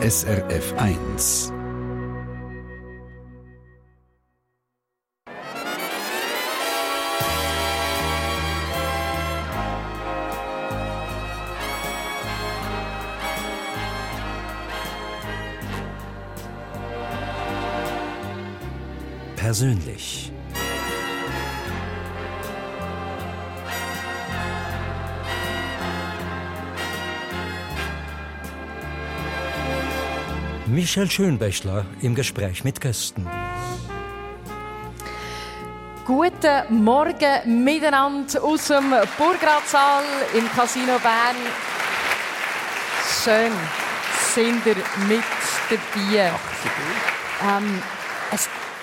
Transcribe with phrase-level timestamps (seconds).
[0.00, 1.52] SRF 1.
[19.34, 20.32] Persönlich.
[30.78, 33.26] Michel Schönbächler im Gespräch mit Gästen.
[36.06, 40.04] Guten Morgen miteinander aus dem Burgradsaal
[40.34, 41.34] im Casino Bern.
[43.24, 43.50] Schön
[44.32, 44.76] sind ihr
[45.08, 45.24] mit
[45.68, 46.30] dabei.
[47.42, 47.82] Ähm,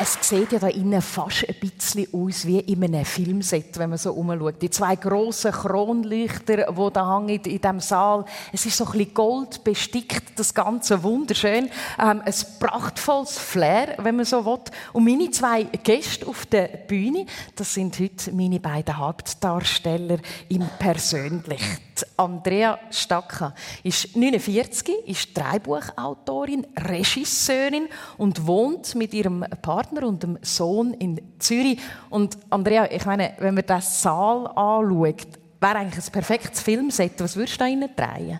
[0.06, 3.98] es sieht ja da innen fast ein bisschen aus wie in einem Filmset, wenn man
[3.98, 4.62] so umschaut.
[4.62, 8.24] Die zwei grossen Kronleuchter, die da hängen in diesem Saal.
[8.54, 11.70] Es ist so ein bisschen Gold bestickt, das Ganze wunderschön.
[12.00, 14.60] Ähm, ein prachtvolles Flair, wenn man so will.
[14.94, 21.80] Und meine zwei Gäste auf der Bühne, das sind heute meine beiden Hauptdarsteller im Persönlichen.
[22.18, 27.88] Andrea Stacka ist 49, ist Dreibuchautorin, Regisseurin
[28.18, 31.80] und wohnt mit ihrem Partner und dem Sohn in Zürich.
[32.10, 35.28] Und Andrea, ich meine, wenn man das Saal anschaut,
[35.62, 37.14] wäre eigentlich ein perfektes Filmset.
[37.20, 38.40] Was würdest du da drehen?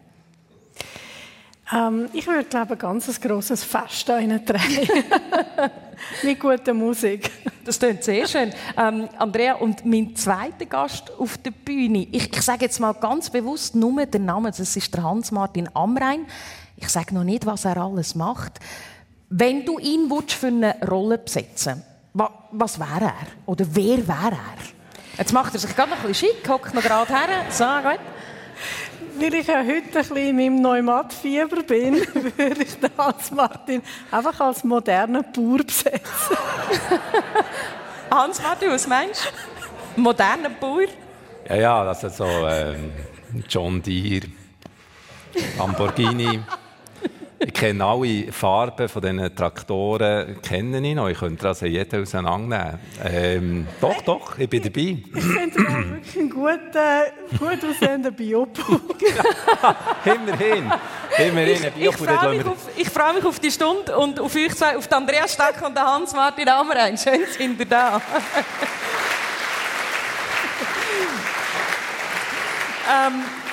[1.74, 4.40] Ähm, ich würde, glaube ein ganz grosses Fest drehen.
[6.24, 7.32] Mit guter Musik.
[7.64, 8.54] Das klingt sehr schön.
[8.78, 13.30] Ähm, Andrea, und mein zweiter Gast auf der Bühne, ich, ich sage jetzt mal ganz
[13.30, 16.28] bewusst nur den Namen, das ist der Hans-Martin Amrein.
[16.78, 18.60] Ich sage noch nicht, was er alles macht.
[19.30, 21.84] Wenn du ihn für eine Rolle besetzen
[22.16, 23.28] was, was wäre er?
[23.46, 25.18] Oder wer wäre er?
[25.18, 27.46] Jetzt macht er sich gerade noch ein bisschen schick, hockt noch gerade her.
[27.50, 28.00] So, gut.
[29.18, 31.96] Weil ich ja heute ein bisschen in meinem Neumatt-Fieber bin,
[32.38, 36.38] würde ich den Hans-Martin einfach als modernen Bauer besetzen.
[38.12, 39.32] Hans-Martin, was meinst
[39.96, 40.02] du?
[40.02, 40.88] Moderner Bauer?
[41.48, 42.92] Ja, ja, das ist so ähm,
[43.48, 44.28] John Deere,
[45.58, 46.42] Lamborghini.
[47.40, 51.10] Ich kenne alle Farben von diesen Traktoren, kenne ich noch.
[51.10, 52.80] Ich könnte also jeden auseinandernehmen.
[53.04, 54.98] Ähm, doch, doch, ich bin dabei.
[55.14, 56.70] Ich finde wirklich einen guten,
[57.38, 58.80] gut aussehenden Biobauer.
[60.06, 60.72] Immerhin.
[61.18, 62.56] Immerhin, Biobauer.
[62.78, 65.78] Ich freue mich, mich, auf die Stunde und auf euch zwei, auf Andreas Steck und
[65.78, 66.98] Hans-Martin Amrein.
[66.98, 67.98] Schön sind ihr da.
[73.08, 73.45] ähm,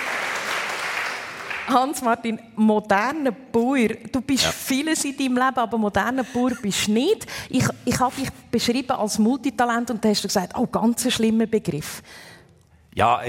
[1.67, 3.89] Hans-Martin, moderner Bauer.
[4.11, 4.51] Du bist ja.
[4.51, 7.27] vieles in deinem Leben, aber moderner Bauer bist du nicht.
[7.49, 11.47] Ich, ich habe dich beschrieben als Multitalent und du hast gesagt, oh, ganz ein schlimmer
[11.47, 12.03] Begriff.
[12.95, 13.23] Ja,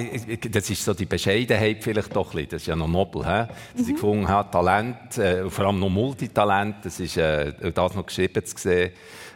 [0.52, 2.50] das ist so die Bescheidenheit vielleicht doch ein bisschen.
[2.50, 3.28] Das ist ja noch nobel, he?
[3.28, 3.84] dass mhm.
[3.88, 8.46] ich gefunden habe, Talent, äh, vor allem noch Multitalent, das ist äh, das noch geschrieben
[8.46, 8.92] zu sehen.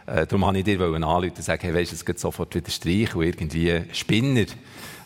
[0.06, 3.20] Äh, darum wollte ich dir anrufen und sagen, hey, weißt, es geht sofort wieder streichen
[3.20, 4.44] und irgendwie Spinner.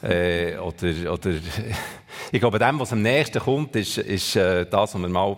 [0.02, 1.30] Äh, oder, oder
[2.32, 5.36] ich glaube, dem, was am nächsten kommt, ist, ist äh, das, was mir mal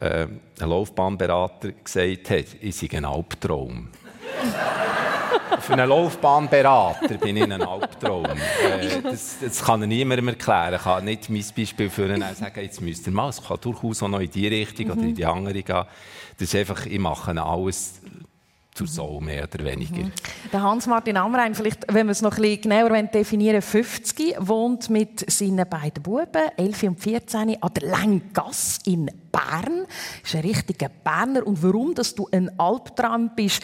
[0.00, 0.26] äh,
[0.60, 3.88] ein Laufbahnberater gesagt hat, ist ein Albtraum.
[5.60, 8.24] Für einen Laufbahnberater bin ich ein Albtraum.
[8.24, 10.74] Äh, das, das, kann niemandem erklären.
[10.74, 13.28] Ich kann nicht mein Beispiel führen und sagen, jetzt müsst ihr mal.
[13.28, 14.92] Es kann durchaus auch noch in die Richtung mhm.
[14.92, 15.84] oder in die andere gehen.
[16.38, 18.00] Das ist einfach, ich mache alles
[18.74, 20.04] zur Sau, mehr oder weniger.
[20.04, 20.12] Mhm.
[20.50, 25.68] Der Hans-Martin Amrein, vielleicht, wenn wir es noch ein genauer definieren 50, wohnt mit seinen
[25.68, 29.86] beiden Buben, 11 und 14, an der Länggasse in Bern.
[30.24, 31.46] Ist ein richtiger Berner.
[31.46, 33.62] Und warum dass du ein Albtraum bist,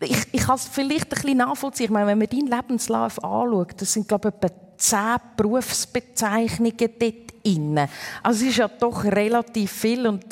[0.00, 1.86] ich, ich kann es vielleicht ein bisschen nachvollziehen.
[1.86, 7.44] Ich meine, wenn man deinen Lebenslauf anschaut, das sind, glaube ich, etwa zehn Berufsbezeichnungen dort
[7.44, 7.88] drin.
[8.22, 10.24] Also es ist ja doch relativ viel und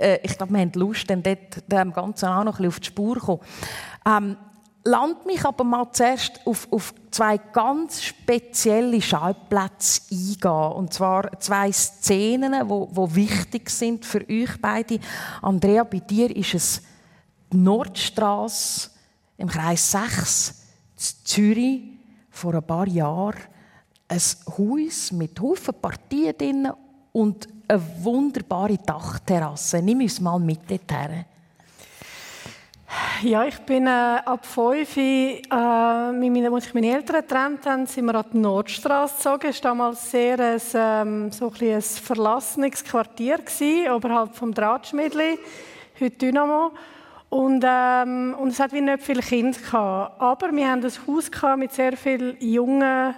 [0.00, 2.86] äh, ich glaube, wir haben Lust, dann dort, dem Ganzen auch noch ein auf die
[2.86, 3.40] Spur zu kommen.
[4.06, 4.36] Ähm,
[4.84, 10.72] land mich aber mal zuerst auf, auf zwei ganz spezielle Schallplätze eingehen.
[10.72, 15.00] Und zwar zwei Szenen, die wichtig sind für euch beide.
[15.42, 16.82] Andrea, bei dir ist es
[17.52, 18.90] die Nordstraße
[19.38, 20.62] im Kreis 6
[20.96, 21.82] in Zürich
[22.30, 23.40] vor ein paar Jahren.
[24.06, 24.20] Ein
[24.58, 26.68] Haus mit Haufen Partien drin
[27.12, 29.80] und eine wunderbare Dachterrasse.
[29.82, 31.24] Nimm uns mal mit dorthin.
[33.22, 33.90] Ja, ich bin äh,
[34.24, 38.38] ab 5 äh, mit meinen, als ich meine Eltern getrennt haben, sind wir an die
[38.38, 39.48] Nordstraße gezogen.
[39.48, 45.38] Es war damals sehr ein, ähm, so ein, ein verlassenes Quartier, gewesen, oberhalb vom Drahtschmiedli,
[46.00, 46.72] heute Dynamo.
[47.30, 50.20] Und, ähm, und es hat wie nicht viele Kinder gehabt.
[50.20, 53.14] Aber wir hatten ein Haus mit sehr vielen jungen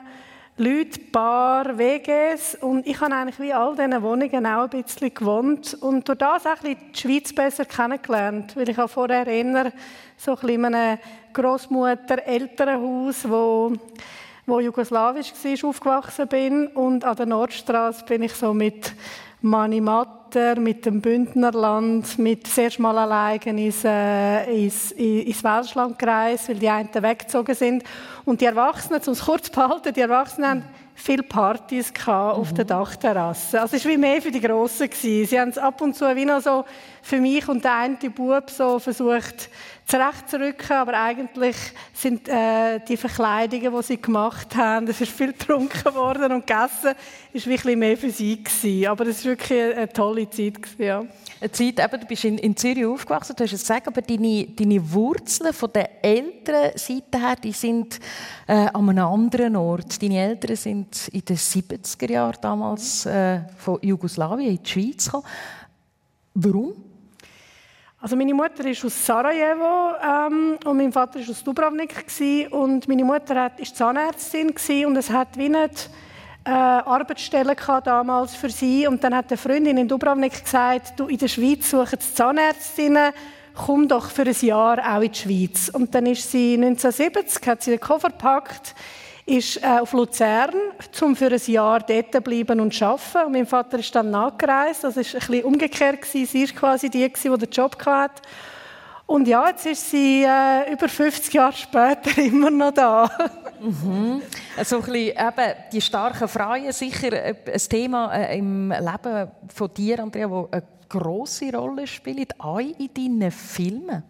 [0.59, 5.75] Leute, Bar, WGs und ich habe eigentlich wie all diesen Wohnungen auch ein bisschen gewohnt.
[5.75, 9.71] Und durch das auch ein bisschen die Schweiz besser kennengelernt, weil ich auch vorher eher
[10.17, 10.99] so ein bisschen in einem
[11.35, 13.73] Großmutter-Elternhaus, wo
[14.47, 16.69] wo jugoslawisch war, aufgewachsen bin.
[16.69, 18.95] Und an der Nordstraße bin ich so mit
[19.43, 26.49] Mani Matter, mit dem Bündnerland, mit sehr schmal allein ins, äh, ins, ins Welschland gereist,
[26.49, 27.85] weil die einen weggezogen sind.
[28.25, 30.65] Und die Erwachsenen, um es kurz zu behalten, die Erwachsenen haben
[30.97, 33.61] viele Partys auf der Dachterrasse.
[33.61, 34.89] Also es war wie mehr für die Grossen.
[34.91, 36.65] Sie haben es ab und zu wie noch so
[37.03, 39.51] für mich und der eine Bub so versucht,
[39.87, 41.57] zurechtzurücken, aber eigentlich
[41.95, 46.97] sind äh, die Verkleidungen, die sie gemacht haben, es ist viel getrunken worden und gegessen,
[47.33, 48.89] ist wirklich mehr für sie gewesen.
[48.89, 50.61] Aber es war wirklich eine tolle Zeit.
[50.61, 51.05] Gewesen, ja.
[51.41, 54.47] Eine Zeit, eben, du bist in, in Zürich aufgewachsen, du hast es gesagt, aber deine,
[54.47, 58.01] deine Wurzeln von der älteren Seite her, die sind
[58.49, 60.03] äh, an einem anderen Ort.
[60.03, 65.25] Deine Eltern sind in den 70er Jahren damals äh, von Jugoslawien in die Schweiz gekommen.
[66.35, 66.73] Warum?
[67.99, 72.87] Also meine Mutter ist aus Sarajevo ähm, und mein Vater ist aus Dubrovnik gewesen, und
[72.89, 75.89] meine Mutter war Zahnärztin gewesen, und es hat wie nicht
[76.45, 81.17] äh, Arbeitsstellen damals für sie und dann hat eine Freundin in Dubrovnik gesagt, du in
[81.17, 83.13] der Schweiz suchen Zahnärztinnen,
[83.55, 85.71] komm doch für ein Jahr auch in die Schweiz.
[85.71, 88.75] Und dann ist sie 1970, hat sie den Koffer gepackt,
[89.27, 90.55] ist äh, auf Luzern,
[91.03, 93.27] um für ein Jahr dort zu bleiben und zu arbeiten.
[93.27, 94.85] Und mein Vater ist dann nachgereist.
[94.85, 96.05] Das war ein bisschen umgekehrt.
[96.05, 98.23] Sie war quasi die, die den Job hatte.
[99.07, 103.09] Und ja, jetzt ist sie äh, über 50 Jahre später immer noch da.
[103.61, 104.23] mhm.
[104.57, 107.37] Also ein bisschen, eben, die starken Frauen, sicher ein
[107.69, 113.31] Thema äh, im Leben von dir, Andrea, das eine grosse Rolle spielt, auch in deinen
[113.31, 114.03] Filmen.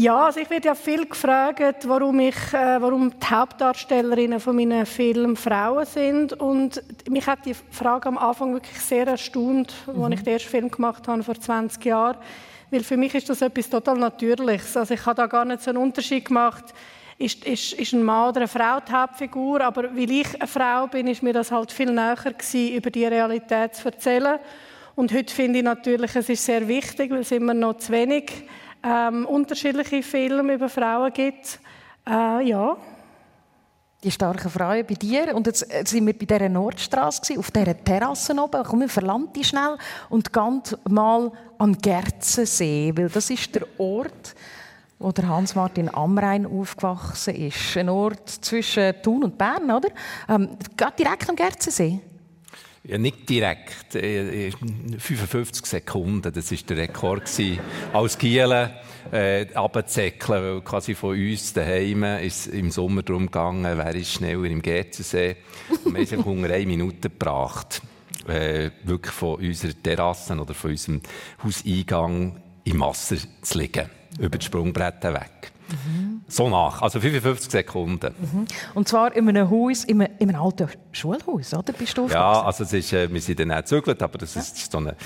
[0.00, 4.86] Ja, also ich werde ja viel gefragt, warum, ich, äh, warum die Hauptdarstellerinnen von meinen
[4.86, 6.34] Filmen Frauen sind.
[6.34, 6.80] Und
[7.10, 10.04] mich hat die Frage am Anfang wirklich sehr erstaunt, mhm.
[10.04, 12.16] als ich den ersten Film gemacht habe vor 20 Jahren.
[12.70, 14.76] Weil für mich ist das etwas total Natürliches.
[14.76, 16.66] Also ich habe da gar nicht so einen Unterschied gemacht.
[17.18, 20.86] Ist, ist, ist ein Mann oder eine Frau die Hauptfigur, aber weil ich eine Frau
[20.86, 24.38] bin, ist mir das halt viel näher gewesen, über die Realität zu erzählen.
[24.94, 28.30] Und heute finde ich natürlich, es ist sehr wichtig, weil es immer noch zu wenig
[28.30, 31.60] ist ähm, unterschiedliche Filme über Frauen gibt.
[32.08, 32.76] Äh, ja.
[34.02, 35.34] Die starken Frauen bei dir.
[35.34, 38.62] Und jetzt äh, sind wir bei dieser Nordstraße, auf dieser Terrasse oben.
[38.64, 39.76] Komm, wir verlangt die schnell
[40.08, 44.34] und gehen mal an Gerzensee, weil das ist der Ort,
[45.00, 47.76] wo der Hans-Martin Amrein aufgewachsen ist.
[47.76, 49.88] Ein Ort zwischen Thun und Bern, oder?
[50.28, 50.56] Ähm,
[50.98, 52.00] direkt am Gerzensee.
[52.88, 53.92] Ja, nicht direkt.
[53.92, 57.30] 55 Sekunden, das war der Rekord.
[57.92, 58.80] Als Giele
[59.12, 64.44] äh, runterzäckeln, weil quasi von uns daheim ist im Sommer darum gegangen, wer ist schneller
[64.44, 65.36] im Gärzensee.
[65.84, 67.82] Und wir haben unter eine Minute gebracht.
[68.26, 71.02] Äh, wirklich von unserer Terrasse oder von unserem
[71.44, 73.90] Hauseingang im Wasser zu liegen.
[74.18, 75.52] Über die Sprungbretter weg.
[75.68, 76.22] Mhm.
[76.28, 78.14] So nach, also 55 Sekunden.
[78.18, 78.46] Mhm.
[78.74, 81.72] Und zwar in einem Haus, in einem, in einem alten Schulhaus, oder?
[81.72, 84.40] Bist du ja, also es ist, äh, wir sind dann auch gezügelt, aber das ja.
[84.40, 84.96] ist so eine,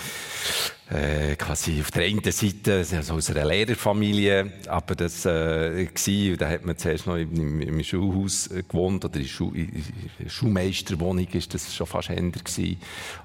[0.90, 6.48] äh, quasi auf der einen Seite also aus einer Lehrerfamilie, aber das äh, war, da
[6.48, 9.84] hat man zuerst noch im, im Schulhaus äh, gewohnt, oder in, Schu in
[10.28, 12.78] Schulmeisterwohnung ist das schon fast Händler gewesen.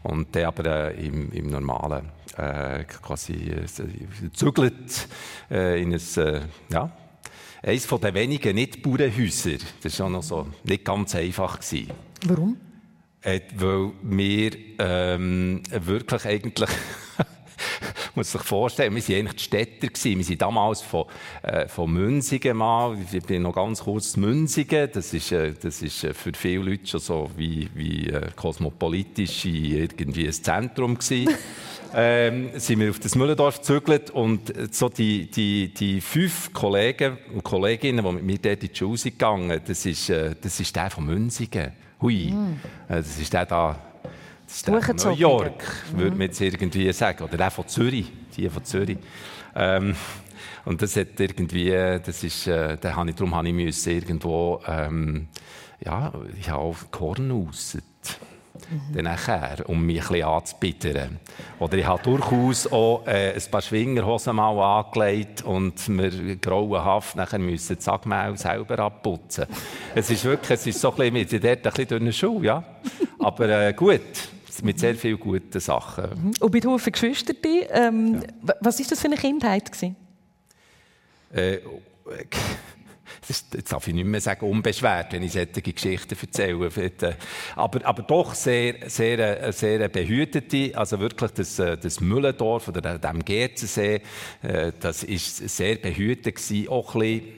[0.04, 3.66] Und dann aber äh, im, im normalen, äh, quasi äh,
[5.52, 6.92] äh, in ein, ja,
[7.64, 9.58] eines von den wenigen Nicht-Bauernhäuser.
[9.82, 11.60] Das war noch so nicht ganz einfach.
[11.60, 11.92] Gewesen.
[12.26, 12.58] Warum?
[13.22, 16.70] Äh, weil wir ähm, wirklich eigentlich
[18.18, 19.88] muss sich vorstellen, wir waren eigentlich die Städter.
[19.88, 20.20] Gewesen.
[20.20, 21.06] Wir waren damals von,
[21.44, 26.04] äh, von Münzigen mal, ich bin noch ganz kurz Münzigen, das ist, äh, das ist
[26.04, 31.34] äh, für viele Leute schon so wie, wie äh, kosmopolitisch irgendwie ein Zentrum gewesen.
[31.96, 37.44] ähm, sind wir auf das Müllendorf gezügelt und so die, die, die fünf Kollegen und
[37.44, 40.76] Kolleginnen, die mit mir dort in die Schule sind gegangen, das ist, äh, das ist
[40.76, 41.72] der von Münzigen.
[42.02, 42.60] Hui, mm.
[42.90, 43.87] äh, das ist der da
[44.68, 45.98] New York, mhm.
[45.98, 47.24] würde man jetzt irgendwie sagen.
[47.24, 48.98] Oder der von Zürich, die von Zürich.
[49.56, 49.96] Ähm,
[50.66, 54.62] und das hat irgendwie, das ist, äh, da habe ich, darum habe ich müssen irgendwo,
[54.68, 55.28] ähm,
[55.84, 57.78] ja, ich habe auch Korn raus.
[58.70, 59.04] Mhm.
[59.04, 61.20] Nachher, um mich ein bisschen anzubittern.
[61.60, 67.38] Oder ich habe durchaus auch äh, ein paar Schwingerhosen mal angelegt und mir grauenhaft nachher
[67.38, 69.46] müssen das Sackmehl selber abputzen.
[69.94, 72.42] es ist wirklich, es ist so ein bisschen, mit dort ein bisschen durch den Schuh,
[72.42, 72.64] ja.
[73.20, 74.02] Aber äh, gut
[74.64, 76.06] mit sehr vielen guten Sachen.
[76.10, 76.34] Mhm.
[76.40, 77.36] Und mit Haufen Geschwistern.
[77.44, 78.56] Ähm, ja.
[78.62, 79.72] Was war das für eine Kindheit?
[81.34, 81.60] Äh,
[83.28, 86.70] das darf ich nicht mehr sagen, unbeschwert, wenn ich solche Geschichten erzähle.
[87.56, 93.26] Aber, aber doch sehr, sehr, sehr behütete, also wirklich das, äh, das Müllendorf oder dem
[93.26, 94.02] Gerzensee,
[94.42, 97.34] äh, das ist sehr behütet gewesen, auch ein bisschen,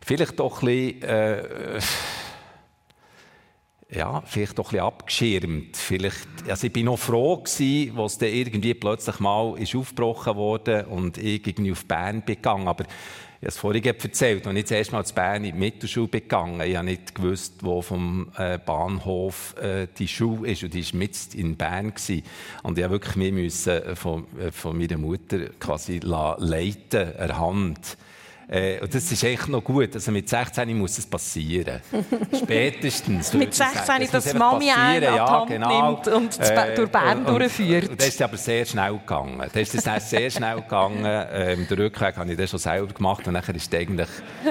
[0.00, 1.80] vielleicht auch ein bisschen, äh,
[3.92, 5.76] ja, vielleicht doch ein bisschen abgeschirmt.
[5.76, 10.86] Vielleicht, also ich bin noch froh gewesen, als dann irgendwie plötzlich mal ist aufgebrochen wurde
[10.86, 12.68] und ich irgendwie auf Bern gegangen.
[12.68, 15.58] Aber ich habe es vorhin erzählt, als ich das erste Mal zu Bern in die
[15.58, 20.62] Mittelschule gegangen ich habe nicht gewusst, wo vom äh, Bahnhof äh, die Schule ist.
[20.62, 21.94] Und die war mit in Bern.
[21.94, 22.22] Gewesen.
[22.62, 27.96] Und ich musste wirklich mich äh, von, von meiner Mutter quasi leiten, an Hand.
[28.50, 29.94] Äh, und das ist echt noch gut.
[29.94, 31.80] Also mit 16 muss es passieren.
[32.36, 33.32] Spätestens.
[33.32, 35.92] mit 16, dass das Mami einen an die Hand genau.
[35.92, 37.84] nimmt und äh, durch Bern durchführt.
[37.84, 39.38] Und, und das ist aber sehr schnell gegangen.
[39.52, 41.04] Das ist das sehr schnell gegangen.
[41.04, 44.08] Ähm, den Rückweg habe ich das schon selber gemacht und nachher ist es eigentlich...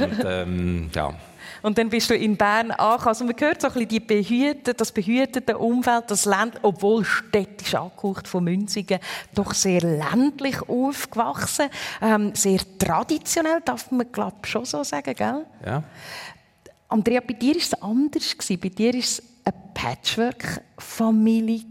[0.00, 1.14] Und, ähm, ja.
[1.62, 3.08] Und dann bist du in Bern angekommen.
[3.08, 7.74] Also man hört so ein bisschen die behütete, das behütete Umfeld, das Land, obwohl städtisch
[7.74, 8.98] angehaucht von Münzigen,
[9.34, 11.68] doch sehr ländlich aufgewachsen.
[12.00, 15.46] Ähm, sehr traditionell, darf man glaube ich schon so sagen, gell?
[15.64, 15.82] Ja.
[16.88, 18.36] Andrea, bei dir war es anders.
[18.48, 21.64] Bei dir war es eine Patchwork-Familie.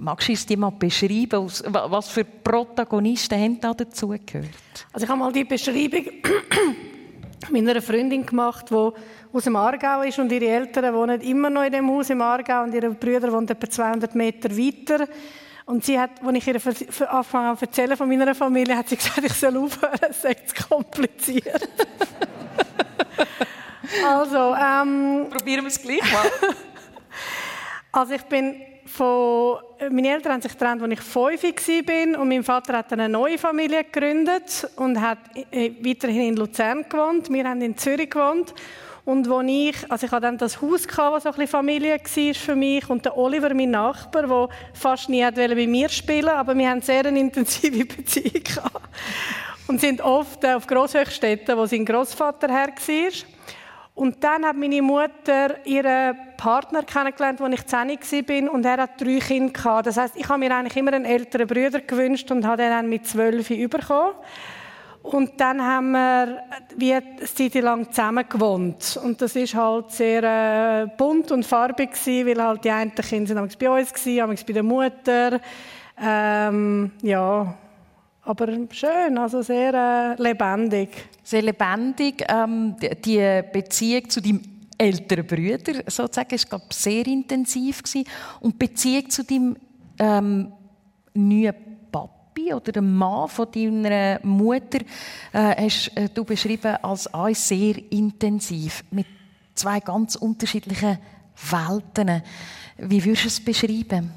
[0.00, 1.46] Magst du uns die mal beschreiben?
[1.66, 4.48] Was für Protagonisten haben da dazugehört?
[4.92, 6.06] Also ich habe mal die Beschreibung
[7.50, 8.90] meiner Freundin gemacht, die
[9.32, 12.62] aus dem Aargau ist und ihre Eltern wohnen immer noch in dem Haus im Aargau
[12.62, 15.06] und ihre Brüder wohnen etwa 200 Meter weiter.
[15.66, 16.54] Und sie hat, als ich ihr
[17.10, 20.54] angefangen habe erzählen von meiner Familie, hat sie gesagt, ich soll aufhören, es sei zu
[20.68, 21.68] kompliziert.
[24.06, 26.54] also, ähm, Probieren wir es gleich mal.
[27.96, 29.58] also ich bin von,
[29.90, 33.38] meine Eltern haben sich getrennt, als ich fünf war und mein Vater hat eine neue
[33.38, 35.18] Familie gegründet und hat
[35.50, 37.32] äh, weiterhin in Luzern gewohnt.
[37.32, 38.54] Wir haben in Zürich gewohnt.
[39.04, 41.98] Und wo ich, also ich hatte dann das Haus, gehabt, das so ein bisschen Familie
[41.98, 46.56] war für mich und der Oliver, mein Nachbar, der fast nie bei mir spielen aber
[46.56, 48.88] wir haben sehr eine intensive Beziehung gehabt.
[49.68, 53.35] Und sind oft auf Grosshöchstädten, wo sein Großvater her war.
[53.96, 57.54] Und dann hat meine Mutter ihren Partner kennengelernt, als
[57.88, 59.82] ich 10 war und er hat drei Kinder.
[59.82, 63.06] Das heißt, ich habe mir eigentlich immer einen älteren Bruder gewünscht und habe dann mit
[63.06, 64.12] zwölf bekommen.
[65.02, 66.42] Und dann haben wir
[66.76, 69.00] wie eine Zeit lang zusammen gewohnt.
[69.02, 73.34] Und das ist halt sehr äh, bunt und farbig gewesen, weil halt die einen Kinder
[73.34, 75.40] sind bei uns waren, bei der Mutter.
[75.98, 77.54] Ähm, ja,
[78.26, 80.88] aber schön, also sehr äh, lebendig.
[81.22, 82.24] Sehr lebendig.
[82.28, 84.42] Ähm, die Beziehung zu deinem
[84.76, 88.06] älteren Bruder sozusagen ist glaube sehr intensiv gewesen.
[88.40, 89.56] und die Beziehung zu deinem
[89.98, 90.52] ähm,
[91.14, 91.54] neuen
[91.90, 94.80] Papi oder dem Mann von deiner Mutter
[95.32, 99.06] äh, hast äh, du beschrieben als auch sehr intensiv mit
[99.54, 100.98] zwei ganz unterschiedlichen
[101.50, 102.22] Welten.
[102.78, 104.12] Wie würdest du es beschreiben?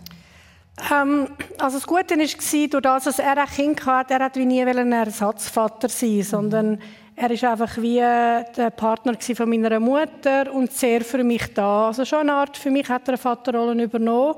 [0.91, 4.63] Ähm, also das Gute war, durch das, dass er ein Kind hatte, er wollte nie
[4.63, 6.79] ein Ersatzvater sein, sondern
[7.15, 11.87] er war einfach wie der Partner von meiner Mutter und sehr für mich da.
[11.87, 14.35] Also schon eine Art, für mich hat er eine Vaterrolle übernommen.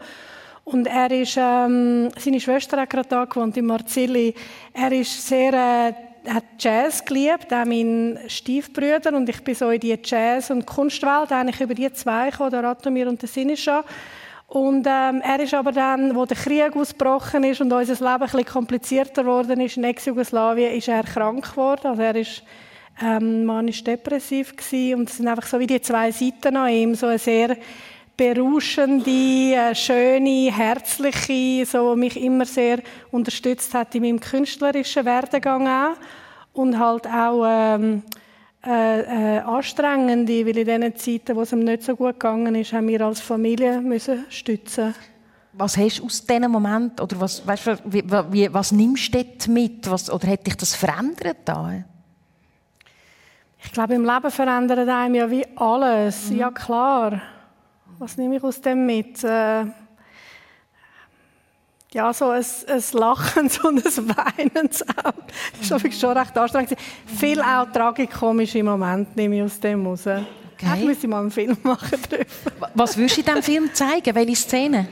[0.64, 4.34] Und er ist, ähm, seine Schwester hat gerade da gewohnt, in Marzilli.
[4.74, 5.94] Er ist sehr, äh,
[6.30, 9.14] hat Jazz geliebt, auch mein Stiefbrüder.
[9.14, 12.64] Und ich bin so in die Jazz- und Kunstwelt eigentlich über die zwei gekommen, der
[12.64, 13.84] Ratomir und der Sinischa.
[14.51, 18.20] Und ähm, er ist aber dann, wo der Krieg ausgebrochen ist und unser Leben ein
[18.20, 21.88] bisschen komplizierter geworden ist in Ex-Jugoslawien, ist er krank geworden.
[21.88, 22.43] Also er ist
[23.01, 25.00] ähm, manisch-depressiv gewesen.
[25.00, 27.55] und es sind einfach so wie die zwei Seiten an ihm, so eine sehr
[28.17, 32.79] berauschende, äh, schöne, herzliche, so mich immer sehr
[33.10, 35.98] unterstützt hat in meinem künstlerischen Werdegang auch
[36.51, 38.03] und halt auch ähm,
[38.65, 42.74] äh, äh, anstrengende, weil in den Zeiten, wo es ihm nicht so gut gegangen ist,
[42.74, 44.94] haben wir als Familie müssen stützen.
[45.53, 49.48] Was hast du aus diesem Moment oder was, weißt wie, wie, was nimmst du dort
[49.48, 49.89] mit?
[49.89, 51.84] Was, oder hat dich das verändert da?
[53.63, 56.30] Ich glaube, im Leben verändert einem ja wie alles.
[56.30, 56.38] Mhm.
[56.38, 57.22] Ja klar.
[58.00, 59.24] Was nehme ich aus dem mit?
[59.24, 59.65] Äh,
[61.94, 64.70] ja, so ein, ein Lachen und ein Weinen
[65.04, 65.14] auch.
[65.60, 66.76] Das war schon recht anstrengend.
[67.06, 70.08] Viel auch tragikomische Momente nehme ich aus dem raus.
[70.08, 70.80] Okay.
[70.80, 72.72] Ich müsste mal einen Film machen darüber.
[72.76, 74.16] Was würdest du in diesem Film zeigen?
[74.16, 74.88] Welche Szene?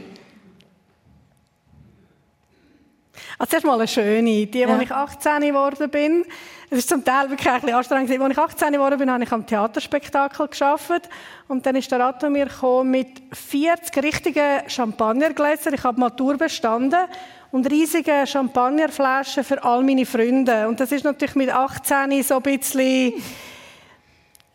[3.40, 4.48] Also zuerst mal eine schöne.
[4.48, 4.68] Die, ja.
[4.68, 6.26] als ich 18 geworden bin,
[6.70, 8.22] es ist zum Teil wirklich ein bisschen anstrengend.
[8.22, 11.10] Als ich 18 geworden bin, habe ich am Theaterspektakel geschafft.
[11.48, 12.50] Und dann ist der Rat mir
[12.84, 15.74] mit 40 richtigen Champagnergläsern.
[15.74, 17.00] Ich habe Matur bestanden
[17.52, 20.68] und riesige Champagnerflaschen für all meine Freunde.
[20.68, 23.14] Und das ist natürlich mit 18 so ein bisschen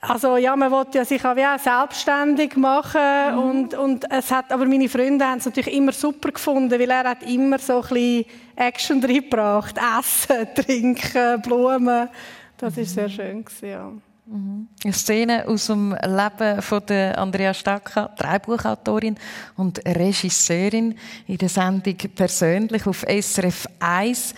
[0.08, 3.00] also ja, man wollte ja sich auch, auch selbstständig machen
[3.32, 3.38] mhm.
[3.38, 7.04] und, und es hat, aber meine Freunde haben es natürlich immer super gefunden, weil er
[7.04, 8.24] hat immer so ein bisschen
[8.56, 12.08] Action reingebracht, Essen, Trinken, Blumen,
[12.56, 13.92] das ist sehr schön gewesen, ja.
[14.26, 14.68] Mhm.
[14.82, 19.16] Eine Szene aus dem Leben von der Andrea Stacca, Drehbuchautorin
[19.56, 20.96] und Regisseurin
[21.26, 24.34] in der Sendung persönlich auf SRF 1.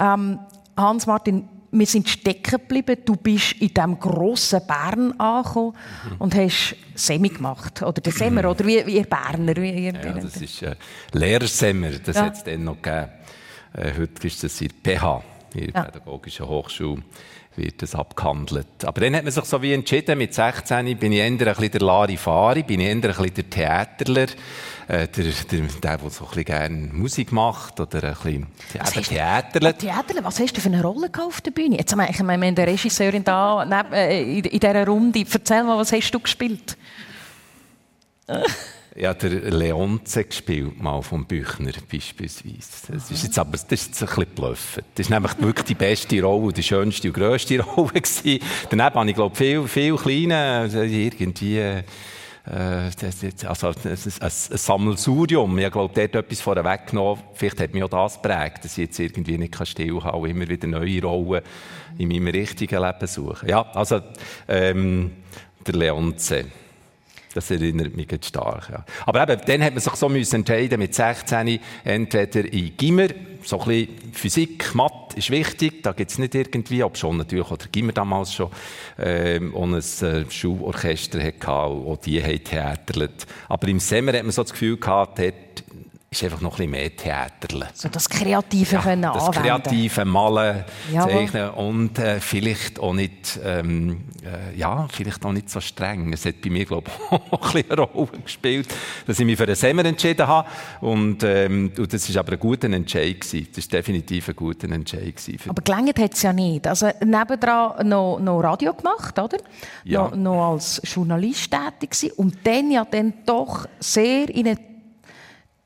[0.00, 0.40] Ähm,
[0.76, 2.96] Hans-Martin, wir sind stecken geblieben.
[3.04, 5.74] Du bist in diesem grossen Bern angekommen
[6.10, 6.16] mhm.
[6.18, 7.82] und hast Semi gemacht.
[7.82, 9.56] Oder der Semmer, oder wie, wie ihr Berner.
[9.56, 10.74] Wie ihr ja, das ist äh,
[11.12, 12.22] Lehrersemmer, das ja.
[12.24, 13.08] hat es dann noch gegeben.
[13.72, 15.22] Äh, heute ist das in PH,
[15.54, 15.82] in der ja.
[15.84, 17.02] Pädagogischen Hochschule
[17.56, 18.84] wird das abgehandelt.
[18.84, 21.70] Aber dann hat man sich so wie entschieden, mit 16 bin ich eher ein bisschen
[21.70, 24.26] der Larifari, bin ich eher ein bisschen der Theaterler,
[24.90, 28.96] äh, der, der, der, der so ein bisschen gerne Musik macht oder ein bisschen was
[28.96, 29.78] eben.
[29.78, 31.76] Theaterler, was hast du für eine Rolle auf der Bühne?
[31.78, 35.62] Jetzt haben wir, ich meine, der Regisseurin da neben, äh, in, in dieser Runde, erzähl
[35.62, 36.76] mal, was hast du gespielt?
[38.96, 42.92] Ja, der Leonze gespielt, mal vom Büchner beispielsweise.
[42.92, 44.82] Das ist jetzt aber das ist jetzt ein bisschen bluffen.
[44.96, 48.40] Das ist nämlich wirklich die beste Rolle, die schönste und grösste Rolle gewesen.
[48.68, 51.84] Daneben habe ich, glaube viel, viel kleine, also irgendwie,
[52.50, 53.74] äh, also ein,
[54.20, 55.58] ein Sammelsurium.
[55.58, 57.22] Ich glaube, der hat etwas vorher weggenommen.
[57.34, 60.66] Vielleicht hat mich auch das prägt, dass ich jetzt irgendwie nicht stillhalten kann, immer wieder
[60.66, 61.42] neue Rollen
[61.98, 63.48] in meinem richtigen Leben suchen.
[63.48, 64.00] Ja, also,
[64.48, 65.12] ähm,
[65.66, 66.46] der Leonze.
[67.32, 68.70] Das erinnert mich jetzt stark.
[68.70, 68.84] Ja.
[69.06, 73.08] Aber eben, dann hat man sich so entscheiden mit 16 entweder in Gimmer,
[73.42, 77.50] so ein bisschen Physik, Mathe ist wichtig, da gibt es nicht irgendwie, ob schon natürlich,
[77.50, 78.50] oder Gimmer damals schon,
[78.98, 83.26] ähm, und ein äh, Schulorchester hatte, auch die haben theaterlet.
[83.48, 85.34] Aber im Sommer hat man so das Gefühl gehabt, dort
[86.12, 87.68] ist einfach noch ein bisschen mehr Theater.
[87.72, 89.62] So das Kreative ja, können Das anwenden.
[89.62, 91.12] Kreative Malen, Jawohl.
[91.12, 96.12] Zeichnen und äh, vielleicht auch nicht, ähm, äh, ja, vielleicht auch nicht so streng.
[96.12, 98.66] Es hat bei mir, glaube ich, auch ein eine Rolle gespielt,
[99.06, 100.48] dass ich mich für einen Semmer entschieden habe.
[100.80, 103.20] Und, ähm, und das war aber ein guter Entscheid.
[103.20, 103.46] Gewesen.
[103.54, 105.14] Das war definitiv ein guter Entscheid.
[105.14, 106.66] Gewesen aber gelangt hat es ja nicht.
[106.66, 109.38] Also nebendran noch, noch Radio gemacht, oder?
[109.84, 110.08] Ja.
[110.08, 112.10] Noch, noch als Journalist tätig gewesen.
[112.16, 114.69] und dann ja dann doch sehr in eine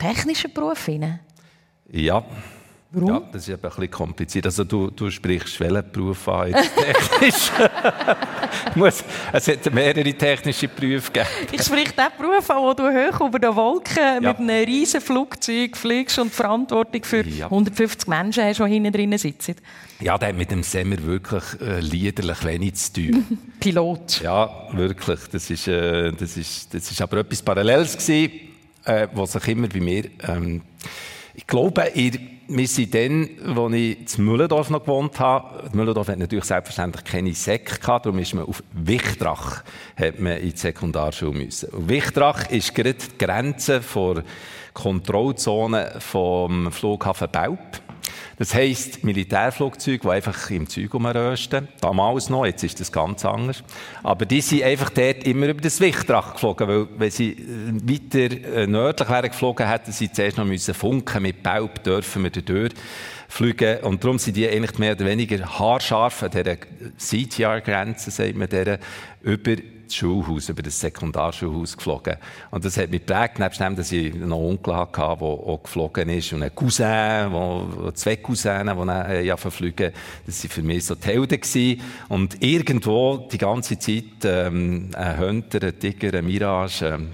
[0.05, 1.21] technischen Beruf hinein?
[1.91, 2.25] Ja.
[2.97, 3.09] Warum?
[3.09, 4.47] Ja, das ist ein bisschen kompliziert.
[4.47, 7.51] Also du, du sprichst welchen Beruf an jetzt technisch?
[8.77, 11.29] Muss, es hat mehrere technische Berufe gegeben.
[11.51, 14.21] Ich spreche den Beruf an, wo du hoch über den Wolken ja.
[14.21, 17.47] mit einem riesen Flugzeug fliegst und Verantwortung für ja.
[17.47, 19.57] 150 Menschen hast, die hinten drinnen sitzen.
[19.99, 23.39] Ja, der hat mit dem Semmer wirklich äh, liederlich wenig zu tun.
[23.61, 24.21] Pilot.
[24.23, 25.21] Ja, wirklich.
[25.33, 28.54] Das ist, äh, das ist, das ist aber etwas Paralleles gewesen
[28.85, 30.63] äh, was sich immer bei mir, ähm,
[31.35, 32.13] ich glaube, ihr,
[32.47, 37.35] wir sind dann, als ich in Müllendorf noch gewohnt habe, Müllendorf hat natürlich selbstverständlich keine
[37.35, 39.65] Sek gehabt, darum ist man auf Wichtrach,
[39.97, 41.71] hat man in die Sekundarschule müssen.
[41.71, 44.23] Und Wichtrach ist gerade die Grenze vor
[44.73, 47.59] Kontrollzone vom Flughafen Baub.
[48.37, 51.69] Das heisst, Militärflugzeuge, die einfach im Zeug rumrösten.
[51.81, 53.63] Damals noch, jetzt ist das ganz anders.
[54.03, 58.57] Aber die sind einfach dort immer über das Wichtrach geflogen, weil wenn sie äh, weiter
[58.57, 62.41] äh, nördlich wären geflogen, hätten sie zuerst noch müssen funken mit Baub, dürfen wir da
[62.41, 62.73] durch
[63.35, 63.79] fliegen.
[63.79, 66.57] Und darum sind die eigentlich mehr oder weniger haarscharf an dieser
[66.99, 68.79] CTR-Grenze, sagt man, der,
[69.23, 72.17] über das Schulhaus, über das Sekundarschulhaus geflogen.
[72.53, 75.61] Und das hat mich geprägt, nebst dem, dass ich noch einen Onkel hatte, der auch
[75.63, 79.93] geflogen ist und einen Cousin, wo, zwei Cousinen, die dann äh, ja verfliegen.
[80.27, 81.81] Das waren für mich so die Helden gewesen.
[82.09, 87.09] Und irgendwo die ganze Zeit ähm, ein Hunter, ein Tiger, ein Mirage, ähm,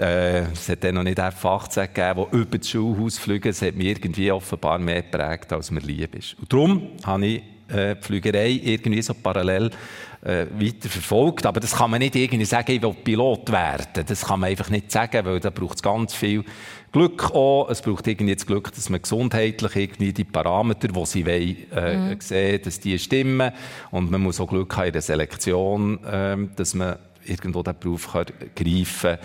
[0.00, 3.48] äh, es hat dann noch nicht F-18 gegeben, die über das Schulhaus fliegen.
[3.48, 6.36] Es hat mich irgendwie offenbar mehr geprägt, als mir lieb ist.
[6.38, 9.70] Und darum habe ich äh, die Flügerei irgendwie so parallel
[10.22, 11.44] äh, weiter verfolgt.
[11.46, 14.04] Aber das kann man nicht irgendwie sagen, ich will Pilot werden.
[14.06, 16.44] Das kann man einfach nicht sagen, weil da braucht es ganz viel
[16.92, 17.68] Glück auch.
[17.68, 21.96] Es braucht irgendwie das Glück, dass man gesundheitlich irgendwie die Parameter, die sie wollen, äh,
[21.96, 22.20] mhm.
[22.20, 23.52] sehen, dass die stimmen.
[23.90, 28.12] Und man muss auch Glück haben in der Selektion, äh, dass man irgendwo den Beruf
[28.12, 29.18] kann greifen kann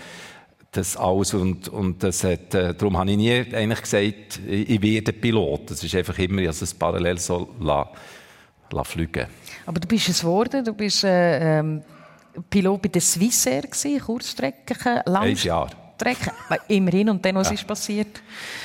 [0.76, 4.82] das alles und, und das hat, äh, darum habe ich nie eigentlich gesagt, ich, ich
[4.82, 5.70] werde Pilot.
[5.70, 7.90] Das ist einfach immer, also es parallel so la,
[8.70, 9.26] la fliegen.
[9.64, 11.82] Aber du bist es geworden, du bist äh, ähm,
[12.50, 15.36] Pilot bei der Swissair gewesen, Kurzstrecken, Langstrecken.
[15.46, 15.70] Jahr.
[16.68, 17.54] Immerhin, und dann, was ja.
[17.54, 18.20] ist passiert?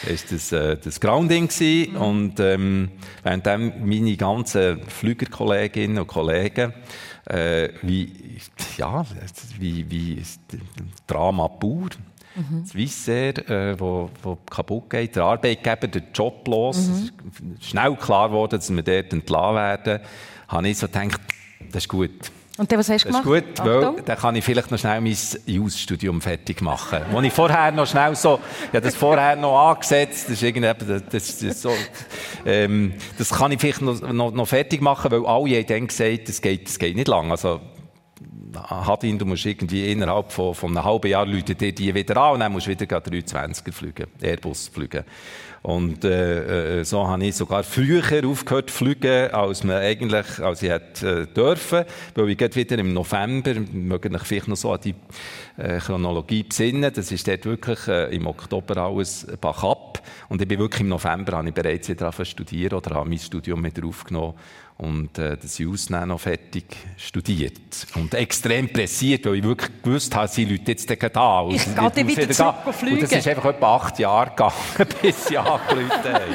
[0.06, 1.96] Es war das, äh, das Grounding mhm.
[1.96, 2.92] und ähm,
[3.24, 3.46] während
[3.86, 6.74] meine ganzen Flügerkolleginnen und Kollegen
[7.32, 8.12] äh, wie,
[8.78, 9.06] ja,
[9.60, 10.22] wie, wie
[11.08, 11.90] Drama pur.
[12.36, 12.66] Mhm.
[12.66, 16.88] Swissair, äh, wo, wo kaputt geht, der Arbeitgeber, der Job los.
[16.88, 17.10] Mhm.
[17.60, 20.00] Schnell klar geworden, dass wir dort entlassen werden.
[20.48, 21.20] Habe ich so gedacht,
[21.72, 22.32] das ist gut.
[22.58, 23.26] Und dann, was hast du gemacht?
[23.26, 27.00] Das ist gut, weil dann kann ich vielleicht noch schnell mein Jus-Studium fertig machen.
[27.12, 28.40] Wo ich vorher noch schnell so,
[28.74, 30.72] ja das vorher noch angesetzt, das ist irgendwie,
[31.10, 31.74] das, das, so,
[32.46, 36.28] ähm, das kann ich vielleicht noch, noch, noch, fertig machen, weil alle haben dann gesagt,
[36.28, 37.32] das geht, das geht nicht lang.
[37.32, 37.62] Also,
[38.54, 42.34] Hadin, du musst irgendwie innerhalb von, von einem halben Jahr Leute dir die wieder an
[42.34, 45.04] und dann musst du wieder 320er fliegen, Airbus fliegen.
[45.64, 50.64] Und äh, äh, so habe ich sogar früher aufgehört zu fliegen, als man eigentlich, als
[50.64, 51.86] ich hätte äh, dürfen,
[52.16, 54.96] weil ich gerade wieder im November, mögen ich vielleicht noch so an die
[55.58, 60.48] äh, Chronologie besinnen, das ist dort wirklich äh, im Oktober alles bach ab und ich
[60.48, 64.34] bin wirklich im November, habe ich bereits wieder studieren oder habe mein Studium wieder aufgenommen
[64.82, 66.66] und äh, das Jus noch fertig
[66.98, 67.54] studiert.
[67.96, 71.40] Und extrem pressiert, weil ich wirklich gewusst habe, sie Leute jetzt da.
[71.42, 72.96] Und ich gehe wieder, wieder zurück fliegen.
[72.96, 74.54] Und das ist einfach etwa acht Jahre gegangen,
[75.02, 76.34] bis sie angerufen haben.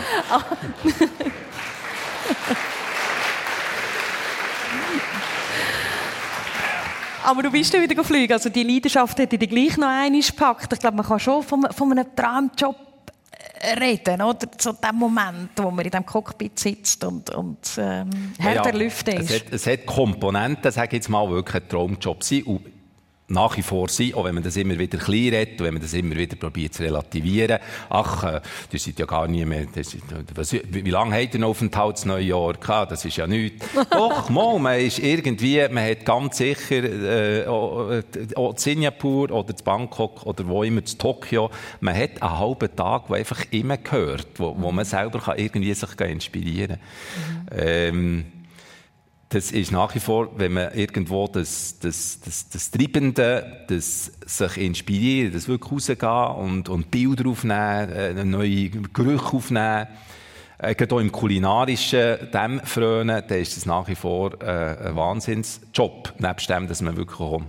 [7.25, 8.33] Aber du bist ja wieder geflogen.
[8.33, 10.73] Also die Leidenschaft hätte dich gleich noch einmal gepackt.
[10.73, 12.86] Ich glaube, man kann schon von, von einem Traumjob
[13.81, 14.51] reden, oder?
[14.57, 19.13] Zu dem Moment, wo man in dem Cockpit sitzt und, und ähm, ja, der Lüfte
[19.13, 19.31] ist.
[19.31, 22.43] Es hat, es hat Komponenten, sage ich jetzt mal, wirklich ein Traumjob sein
[23.29, 25.93] nach wie vor sein, auch wenn man das immer wieder klein redet, wenn man das
[25.95, 27.59] immer wieder probiert zu relativieren.
[27.89, 29.97] Ach, äh, das sind ja gar nie mehr, das,
[30.35, 32.69] was, wie lange hat ihr noch Aufenthalt in New York?
[32.69, 33.67] Ah, das ist ja nichts.
[33.91, 37.91] Doch, mal, man ist irgendwie, man hat ganz sicher, äh, auch,
[38.37, 43.09] auch Singapur oder zu Bangkok oder wo immer, zu Tokio, man hat einen halben Tag,
[43.09, 46.79] der einfach immer gehört, wo, wo man selber kann irgendwie sich inspirieren
[47.49, 47.59] kann.
[47.59, 47.67] Mhm.
[47.67, 48.25] Ähm,
[49.29, 54.57] das ist nach wie vor, wenn man irgendwo das, das, das, das Treibende, das sich
[54.59, 59.89] inspirieren, das wirklich rausgehen und, und Bilder aufnehmen, äh, neue Gerüche aufnehmen,
[60.59, 64.97] äh, gerade auch im kulinarischen dem frönen, dann ist das nach wie vor äh, ein
[64.97, 67.43] Wahnsinnsjob, nebst dem, dass man wirklich auch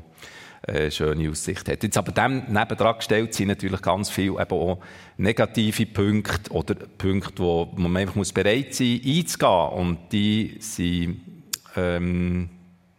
[0.63, 1.83] äh, schöne Aussicht hat.
[1.83, 4.79] Jetzt aber dem nebendran gestellt sind natürlich ganz viele eben auch
[5.17, 11.36] negative Punkte oder Punkte, wo man einfach bereit sein muss, einzugehen und die sind
[11.77, 12.49] ähm,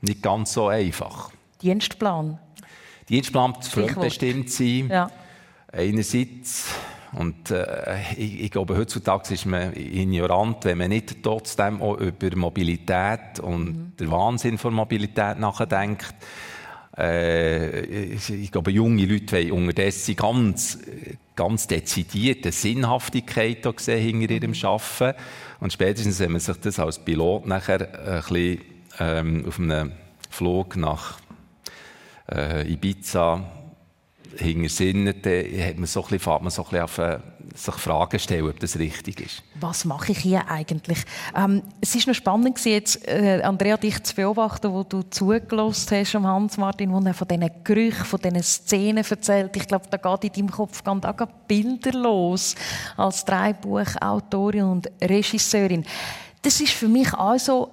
[0.00, 1.30] nicht ganz so einfach.
[1.60, 2.38] Dienstplan?
[3.08, 4.88] Dienstplan muss fremdbestimmt sein.
[4.90, 5.10] Ja.
[5.72, 6.66] Einerseits,
[7.12, 12.34] und äh, ich, ich, glaube, heutzutage ist man ignorant, wenn man nicht trotzdem auch über
[12.36, 13.92] Mobilität und mhm.
[13.98, 16.14] den Wahnsinn von Mobilität nachdenkt.
[16.96, 20.78] Äh, ich, glaube, junge Leute wollen unterdessen ganz,
[21.36, 24.66] ganz dezidierte Sinnhaftigkeit sehen hinter ihrem mhm.
[24.66, 25.18] Arbeiten.
[25.60, 28.60] Und spätestens, wenn man sich das als Pilot nachher ein bisschen,
[29.00, 29.92] ähm, auf einem
[30.30, 31.18] Flug nach
[32.30, 33.44] äh, Ibiza
[35.22, 37.18] dann hat man so ein bisschen, fährt man so ein bisschen auf, äh,
[37.54, 39.42] sich Fragen stellen, ob das richtig ist.
[39.60, 40.98] Was mache ich hier eigentlich?
[41.36, 46.14] Ähm, es ist noch spannend jetzt, äh, Andrea, dich zu beobachten, wo du zugelassen hast
[46.14, 49.56] am Hans-Martin, wo er von diesen Gerüchen, von diesen Szenen erzählt.
[49.56, 51.04] Ich glaube, da geht in deinem Kopf ganz
[51.46, 52.54] Bilder los
[52.96, 55.84] als Drehbuchautorin und Regisseurin.
[56.42, 57.70] Das ist für mich also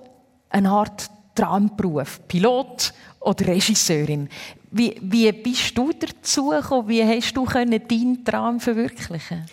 [0.49, 2.21] eine Art Traumberuf.
[2.27, 4.29] Pilot oder Regisseurin.
[4.71, 6.87] Wie, wie bist du dazu gekommen?
[6.87, 9.45] Wie hast du deinen Traum verwirklichen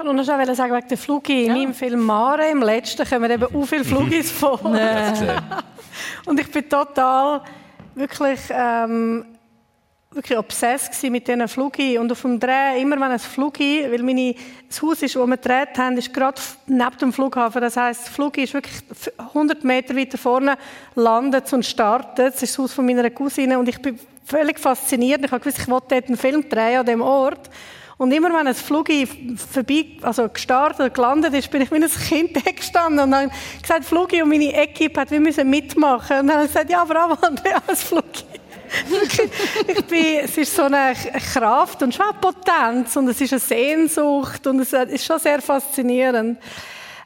[0.00, 1.44] ich kann nur noch sagen, wegen der Flugi.
[1.44, 4.58] In meinem Film «Mare», im letzten, kommen eben auch viele Flugis vor.
[6.24, 7.42] Und ich bin total
[7.94, 9.26] wirklich ähm,
[10.10, 11.98] wirklich obsessed mit diesen Flugi.
[11.98, 14.34] Und auf dem Dreh, immer wenn ein Flugi, weil meine,
[14.66, 17.60] das Haus, ist, wo wir gedreht haben, ist gerade neben dem Flughafen.
[17.60, 18.82] Das heisst, das Flugi ist wirklich
[19.18, 20.56] 100 Meter weiter vorne
[20.94, 22.36] landet und startet.
[22.36, 23.58] Das ist das Haus von meiner Cousine.
[23.58, 25.22] Und ich bin völlig fasziniert.
[25.22, 27.50] Ich habe gewusst, ich wollte dort einen Film drehen an diesem Ort.
[28.00, 31.86] Und immer wenn ein Flugi vorbei, also gestartet oder gelandet ist, bin ich wie ein
[31.86, 36.20] Kind gestanden und habe gesagt, Flugi und meine Equipe hat, wir müssen mitmachen.
[36.20, 38.24] Und dann habe ich gesagt, ja, bravo, Andrea, als Flugi
[39.66, 43.40] ich bin, es ist so eine Kraft und schon eine Potenz und es ist eine
[43.40, 46.38] Sehnsucht und es ist schon sehr faszinierend.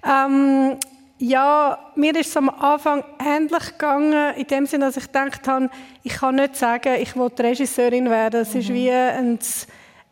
[0.06, 0.76] Ähm,
[1.18, 5.70] ja, mir ist es am Anfang ähnlich gegangen, in dem Sinne, dass ich gedacht habe,
[6.04, 8.42] ich kann nicht sagen, ich will Regisseurin werden.
[8.42, 8.60] Es mhm.
[8.60, 9.38] ist wie ein,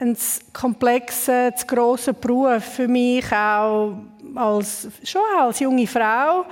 [0.03, 0.17] ein
[0.53, 3.95] komplexer, zu grosser Beruf für mich auch
[4.35, 6.45] als, schon als junge Frau.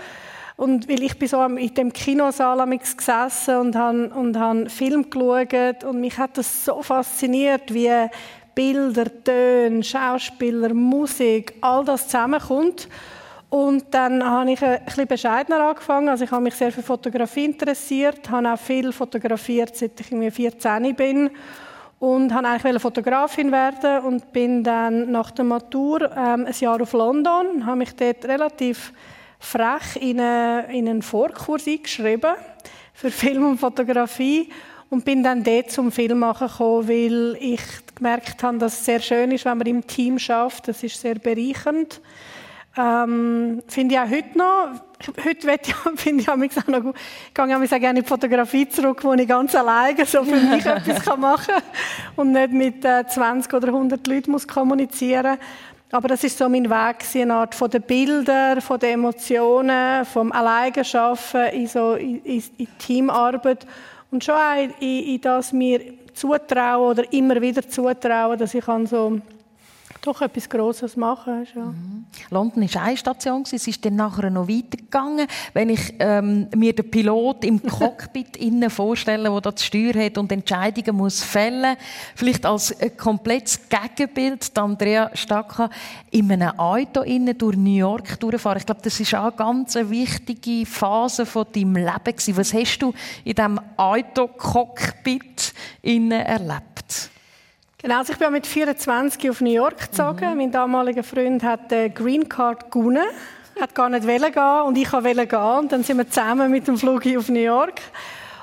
[0.57, 5.85] Und weil ich bin so in dem Kinosaal gesessen und habe und han Film geschaut
[5.85, 7.91] und mich hat das so fasziniert, wie
[8.55, 12.89] Bilder, Töne, Schauspieler, Musik, all das zusammenkommt.
[13.49, 16.09] Und dann habe ich ein bisschen bescheidener angefangen.
[16.09, 20.31] Also ich habe mich sehr für Fotografie interessiert, habe auch viel fotografiert, seit ich irgendwie
[20.31, 21.31] 14 bin
[22.01, 26.95] und wollte eigentlich Fotografin werden und bin dann nach der Matur ähm, ein Jahr auf
[26.95, 28.93] London, habe mich dort relativ
[29.39, 32.35] frech in, eine, in einen Vorkurs eingeschrieben
[32.95, 34.49] für Film und Fotografie
[34.89, 37.61] und bin dann dort zum Filmmachen gekommen, weil ich
[37.95, 40.69] gemerkt habe, dass es sehr schön ist, wenn man im Team schafft.
[40.69, 42.01] Das ist sehr bereichernd.
[42.77, 44.69] Ähm, finde ich auch heute noch.
[45.25, 46.95] Heute ich, finde ich auch noch gut.
[47.29, 50.65] Ich gehe auch gerne in die Fotografie zurück, wo ich ganz alleine so für mich
[50.67, 51.63] etwas machen kann
[52.17, 55.39] und nicht mit äh, 20 oder 100 Leuten muss kommunizieren
[55.93, 60.31] aber das ist so mein Weg, eine Art von den Bildern, von den Emotionen, vom
[60.31, 63.67] Alleingeschaffen in so in, in, Teamarbeit
[64.11, 65.81] und schon auch in, in das mir
[66.15, 69.21] zutrauen oder immer wieder zutrauen, dass ich kann so
[70.03, 71.47] doch etwas Grosses machen.
[71.55, 71.65] Ja.
[71.67, 72.05] Mhm.
[72.31, 75.27] London war eine Station, es ist dann nachher noch weitergegangen.
[75.53, 80.19] Wenn ich ähm, mir den Pilot im Cockpit innen vorstelle, der da die Steuer hat
[80.19, 81.77] und Entscheidungen muss fällen,
[82.15, 85.71] vielleicht als ein komplettes Gegenbild, Andrea Stacka
[86.11, 88.59] in einem Auto innen durch New York durchfahren.
[88.59, 92.37] Ich glaube, das ist auch eine ganz wichtige Phase von deinem Leben.
[92.37, 92.93] Was hast du
[93.25, 97.11] in diesem Auto-Cockpit erlebt?
[97.83, 100.33] Genau, also ich bin mit 24 auf New York gezogen.
[100.33, 100.37] Mhm.
[100.37, 103.07] Mein damaliger Freund hat eine Green Card gewonnen,
[103.59, 105.39] hat gar nicht wollen gehen und ich wollte gehen.
[105.39, 107.81] Und dann sind wir zusammen mit dem Flug auf New York.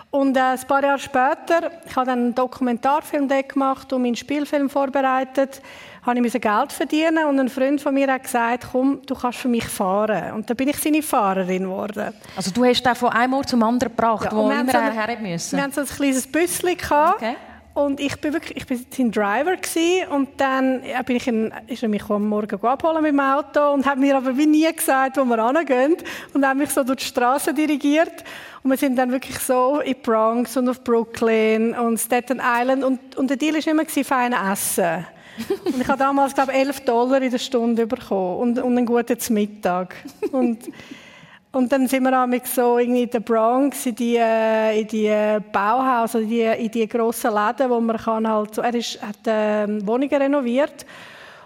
[0.09, 4.69] Und äh, ein paar Jahre später, ich habe dann einen Dokumentarfilm gemacht und meinen Spielfilm
[4.69, 5.61] vorbereitet,
[6.03, 9.49] habe ich Geld verdienen und ein Freund von mir hat gesagt, komm, du kannst für
[9.49, 10.33] mich fahren.
[10.33, 12.13] Und dann bin ich seine Fahrerin geworden.
[12.35, 15.17] Also du hast den von einem Ort zum anderen gebracht, ja, wo immer so her
[15.19, 15.57] müssen?
[15.57, 17.15] Wir hatten so ein kleines Büsschen gehabt.
[17.17, 17.35] Okay.
[17.77, 21.83] Und ich bin wirklich, ich bin sein Driver gewesen, und dann bin ich in, ist
[21.83, 25.15] er mich am Morgen abholen mit dem Auto und hat mir aber wie nie gesagt,
[25.17, 25.95] wo wir hingehen
[26.33, 28.23] und hat mich so durch die Straße dirigiert.
[28.63, 33.15] Und wir sind dann wirklich so in Bronx und auf Brooklyn und Staten Island und,
[33.15, 35.05] und der Deal war immer fein essen.
[35.65, 38.87] und ich habe damals, glaube ich, 11 Dollar in der Stunde bekommen und, und einen
[38.87, 39.97] guten Mittag.
[40.31, 40.67] Und
[41.57, 45.43] und dann sind wir auch so irgendwie in der Bronx, in die, äh, in die
[45.51, 49.25] Bauhaus, in die, in die grossen Läden, wo man kann halt so, er ist, hat
[49.25, 50.85] äh, Wohnungen renoviert.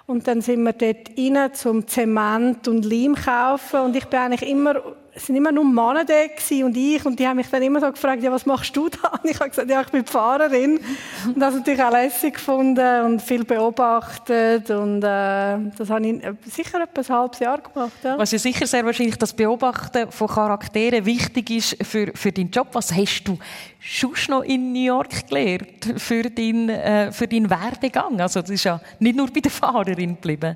[0.07, 3.79] Und dann sind wir dort rein zum Zement und Leim kaufen.
[3.79, 4.75] Und ich bin eigentlich immer
[5.13, 8.23] es sind immer nur da und ich und die haben mich dann immer so gefragt,
[8.23, 9.19] ja, was machst du da?
[9.21, 10.79] Und ich habe gesagt, ja, ich bin Fahrerin
[11.25, 16.81] und das natürlich auch lässig gefunden und viel beobachtet und äh, das habe ich sicher
[16.81, 17.91] etwa ein halbes Jahr gemacht.
[18.03, 18.17] Ja.
[18.17, 22.69] Was ja sicher sehr wahrscheinlich das Beobachten von Charakteren wichtig ist für, für deinen Job.
[22.71, 23.37] Was hast du
[23.79, 28.21] schon noch in New York gelernt für deinen, äh, für deinen Werdegang?
[28.21, 30.55] Also das ist ja nicht nur bei der Fahrerin geblieben.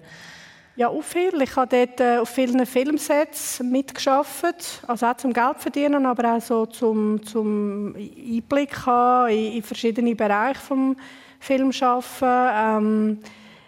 [0.78, 1.42] Ja, auch viel.
[1.42, 6.42] Ich habe dort äh, auf vielen Filmsets mitgeschafft, also auch zum Geld verdienen, aber auch
[6.42, 10.98] so zum, zum Einblick haben in, verschiedene Bereiche vom
[11.40, 12.28] Filmschaffen.
[12.30, 13.20] Ähm,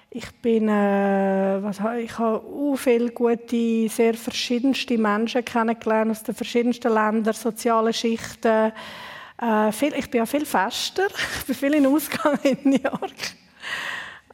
[0.09, 6.35] ich bin, äh, was, ich habe auch viele gute, sehr verschiedenste Menschen kennengelernt aus den
[6.35, 8.73] verschiedensten Ländern, sozialen Schichten.
[9.41, 11.07] Äh, viel, ich bin ja viel fester.
[11.39, 13.13] Ich bin viel in Ausgang in New York.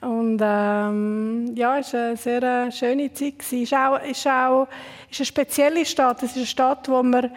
[0.03, 3.35] Und ähm, ja, es war eine sehr äh, schöne Zeit.
[3.39, 4.67] Es ist auch, ist auch
[5.09, 6.21] ist eine spezielle Stadt.
[6.23, 7.31] Es ist eine Stadt, wo, man,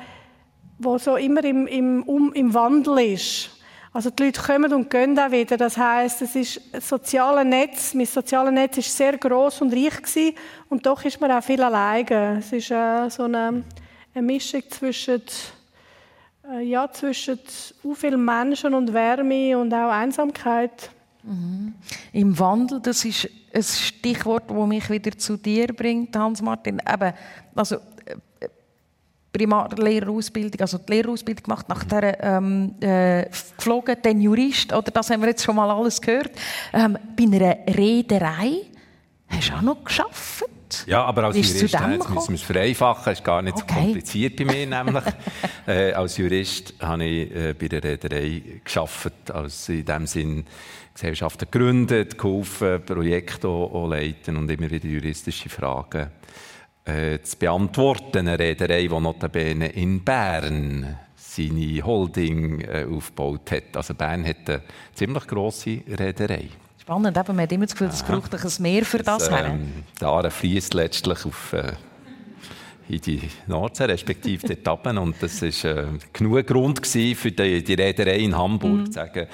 [0.78, 3.50] wo so immer im, im, um, im Wandel ist.
[3.92, 5.56] Also die Leute kommen und gehen auch wieder.
[5.56, 7.94] Das heißt, es ist ein Netz.
[7.94, 10.34] Mein soziales Netz ist sehr groß und reich gewesen,
[10.68, 12.38] und doch ist man auch viel alleine.
[12.40, 13.64] Es ist äh, so eine,
[14.12, 15.22] eine Mischung zwischen
[16.52, 17.38] äh, ja, zwischen
[17.82, 20.90] so vielen Menschen und Wärme und auch Einsamkeit.
[21.26, 21.74] Mhm.
[22.12, 26.80] Im Wandel, das ist ein Stichwort, das mich wieder zu dir bringt, Hans-Martin.
[27.54, 28.48] Also, äh,
[29.32, 35.20] Primarlehrerausbildung, also die Lehrerausbildung gemacht, nach der ähm, äh, geflogen, den Jurist, oder das haben
[35.20, 36.30] wir jetzt schon mal alles gehört.
[36.72, 38.62] Ähm, bei einer Reederei
[39.28, 40.44] hast du auch noch geschafft.
[40.86, 43.66] Ja, aber als Jurist, jetzt müssen wir es vereinfachen, ist gar nicht okay.
[43.68, 45.04] so kompliziert bei mir nämlich.
[45.66, 50.44] äh, als Jurist habe ich äh, bei der Reederei geschafft, also in dem Sinn
[50.94, 56.10] Gesellschaften gegründet, geholfen, Projekte auch leiten und immer wieder juristische Fragen
[56.86, 58.18] äh, zu beantworten.
[58.18, 63.76] Eine Reederei, die notabene in Bern seine Holding äh, aufgebaut hat.
[63.76, 64.62] Also Bern hat eine
[64.94, 66.48] ziemlich grosse Reederei.
[66.86, 69.28] Spannend, eben, man hat immer das Gefühl, es braucht ein Meer für das.
[69.28, 71.52] das ähm, der Aare fließt letztlich auf...
[71.52, 71.72] Äh,
[72.88, 74.96] in die Nordsee, respektive dort Etappen.
[74.96, 78.86] Und das war äh, genug Grund für die, die Reederei in Hamburg, mhm.
[78.86, 79.26] zu sagen,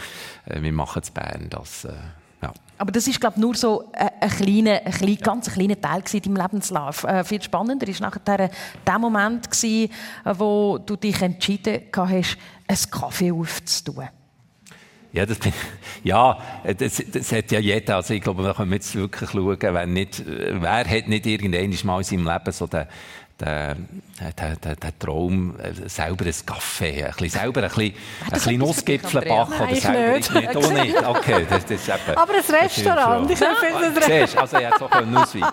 [0.47, 1.85] äh, wir machen es Bern das.
[1.85, 1.93] Äh,
[2.41, 2.55] ja.
[2.79, 6.23] Aber das ist glaube nur so ein, ein, kleiner, ein kleiner, ganz kleiner Teil in
[6.23, 7.05] deinem Lebenslauf.
[7.05, 8.51] Äh, viel spannender war nachher
[8.87, 9.93] der Moment, gewesen,
[10.25, 14.09] wo du dich entschieden hast, einen Kaffee aufzutun.
[15.13, 15.39] Ja, das,
[16.05, 16.39] ja
[16.77, 17.97] das, das hat ja jeder.
[17.97, 21.71] Also ich glaube, da können wir jetzt wirklich schauen, wer, nicht, wer hat nicht irgendwann
[21.85, 22.87] mal in seinem Leben so den,
[23.41, 23.77] der,
[24.39, 28.59] der, der, der Traum, äh, selber ein Kaffee, ein bisschen, selber ein bisschen, ein bisschen
[28.59, 30.17] Nussgipfel backen oder selber.
[30.17, 30.35] Nicht.
[30.35, 30.57] nicht.
[30.57, 31.07] Auch nicht.
[31.07, 34.77] Okay, das, das ist eben, Aber ein Restaurant, ich empfehle das Siehst, also ich hätte
[34.77, 35.53] es auch ausweiten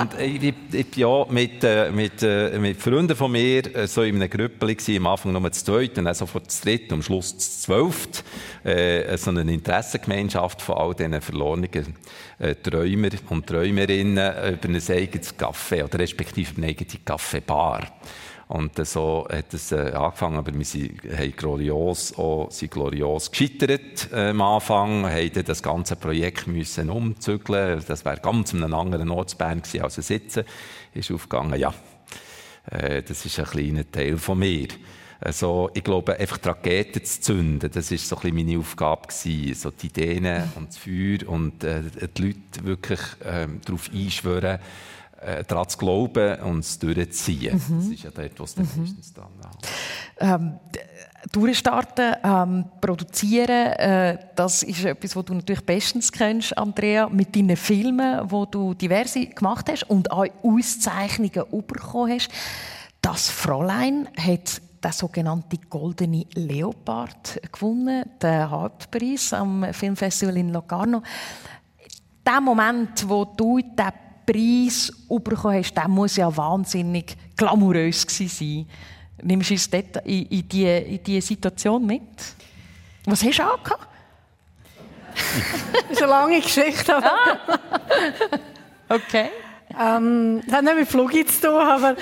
[0.00, 4.02] Und ich, ich, ich bin ja mit, äh, mit, äh, mit Freunden von mir so
[4.02, 7.36] in einem Grüppel am Anfang nur zu zweit und dann sofort zu dritt am Schluss
[7.38, 8.24] zu zwölft.
[8.64, 11.70] Äh, so eine Interessengemeinschaft von all diesen verlorenen
[12.38, 17.86] äh, Träumer und Träumerinnen über ein eigenes Café oder respektive eine eigene Kaffeebar.
[18.48, 24.08] Und so hat es äh, angefangen, aber wir sind, haben glorios, auch, sind glorios gescheitert
[24.12, 27.82] äh, am Anfang, haben das ganze Projekt müssen umzügeln.
[27.88, 30.44] Das wäre ganz an einem anderen Ort Bern gewesen, als sitzen.
[30.94, 31.74] Ist aufgegangen, ja,
[32.70, 34.68] äh, das ist ein kleiner Teil von mir.
[35.18, 39.08] Also, ich glaube, einfach die Raketen zu zünden, das war so ein bisschen meine Aufgabe
[39.08, 39.54] gewesen.
[39.54, 41.82] So die Ideen und das Feuer und äh,
[42.16, 44.58] die Leute wirklich äh, darauf einschwören,
[45.26, 47.60] äh, daran zu glauben und es durchzuziehen.
[47.68, 47.78] Mhm.
[47.78, 48.80] Das ist ja dort, was dann mhm.
[48.82, 49.26] meistens dann
[50.18, 50.58] ähm,
[51.32, 57.56] Durchstarten, ähm, produzieren, äh, das ist etwas, was du natürlich bestens kennst, Andrea, mit deinen
[57.56, 62.30] Filmen, wo du diverse gemacht hast und auch Auszeichnungen bekommen hast.
[63.02, 71.02] Das Fräulein hat den sogenannten Goldene Leopard gewonnen, den Hauptpreis am Filmfestival in Locarno.
[72.24, 78.66] Der Moment, wo du diesen Preis bekommen hast, der muss ja wahnsinnig glamourös sein.
[79.22, 82.02] Nimmst du uns dort in, in, die, in diese Situation mit?
[83.06, 83.88] Was hast du angehabt?
[85.72, 86.96] das ist eine lange Geschichte.
[86.96, 88.94] Aber ah.
[88.94, 89.30] okay.
[89.78, 91.96] Ähm, das hat nicht mit Flug zu tun, aber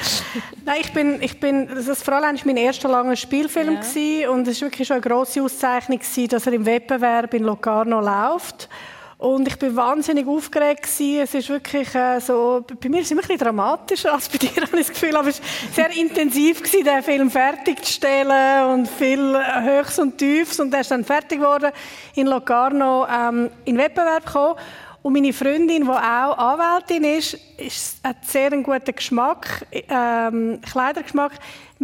[0.64, 4.30] nein, ich bin, ich bin, das Fräulein war mein erster langer Spielfilm ja.
[4.30, 8.68] und es war wirklich schon eine grosse Auszeichnung, dass er im Wettbewerb in Locarno läuft.
[9.24, 10.84] Und ich bin wahnsinnig aufgeregt.
[10.84, 14.36] Es ist wirklich äh, so, bei mir ist es immer ein bisschen dramatischer als bei
[14.46, 15.16] dir, habe ich das Gefühl.
[15.16, 20.60] Aber es war sehr intensiv gewesen, den Film fertigzustellen und viel Höchst und Tiefs.
[20.60, 21.72] Und er ist dann fertig geworden
[22.14, 24.56] in Locarno ähm, in Wettbewerb gekommen.
[25.00, 31.32] Und meine Freundin, die auch Anwältin ist, ist hat sehr einen guten Geschmack, ähm, Kleidergeschmack.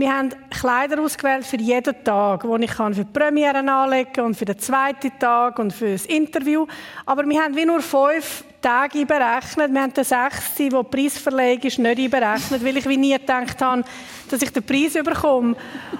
[0.00, 4.34] Wir haben Kleider ausgewählt für jeden Tag, wo ich kann für die Premiere anlegen und
[4.34, 6.66] für den zweiten Tag und für das Interview.
[7.04, 9.70] Aber wir haben wie nur fünf Tage berechnet.
[9.70, 13.60] Wir haben den sechsten, wo die Preisverleihung ist, nicht einberechnet, weil ich wie nie gedacht
[13.60, 13.84] habe,
[14.30, 15.54] dass ich den Preis bekomme.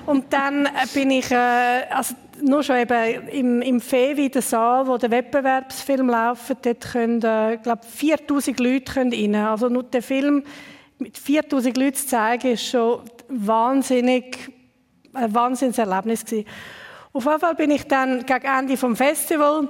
[0.06, 4.96] Und dann bin ich, äh, also nur schon eben im, im Fevi, der Saal, wo
[4.96, 9.34] der Wettbewerbsfilm läuft, dort können, äh, glaube 4000 Leute rein.
[9.34, 10.42] Also nur der Film
[11.00, 14.52] mit 4000 Leuten zu zeigen, ist schon wahnsinnig,
[15.12, 16.46] ein Wahnsinnserlebnis gewesen.
[17.12, 19.68] Auf jeden Fall bin ich dann gegen Ende vom Festival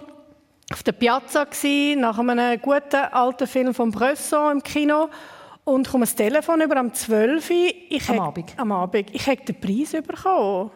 [0.73, 5.09] auf der Piazza gewesen, nach einem guten alten Film von Bresson im Kino
[5.65, 7.57] und komme das Telefon über am 12 Uhr.
[7.89, 8.53] Ich am Abend?
[8.57, 9.11] Am Abend.
[9.13, 10.71] Ich habe den Preis bekommen.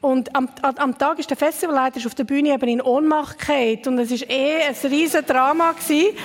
[0.00, 3.80] Und am, am Tag ist der Festivalleiter auf der Bühne eben in Ohnmacht gefallen.
[3.86, 5.72] Und es war eh ein riesiges Drama.
[5.72, 6.16] Gewesen.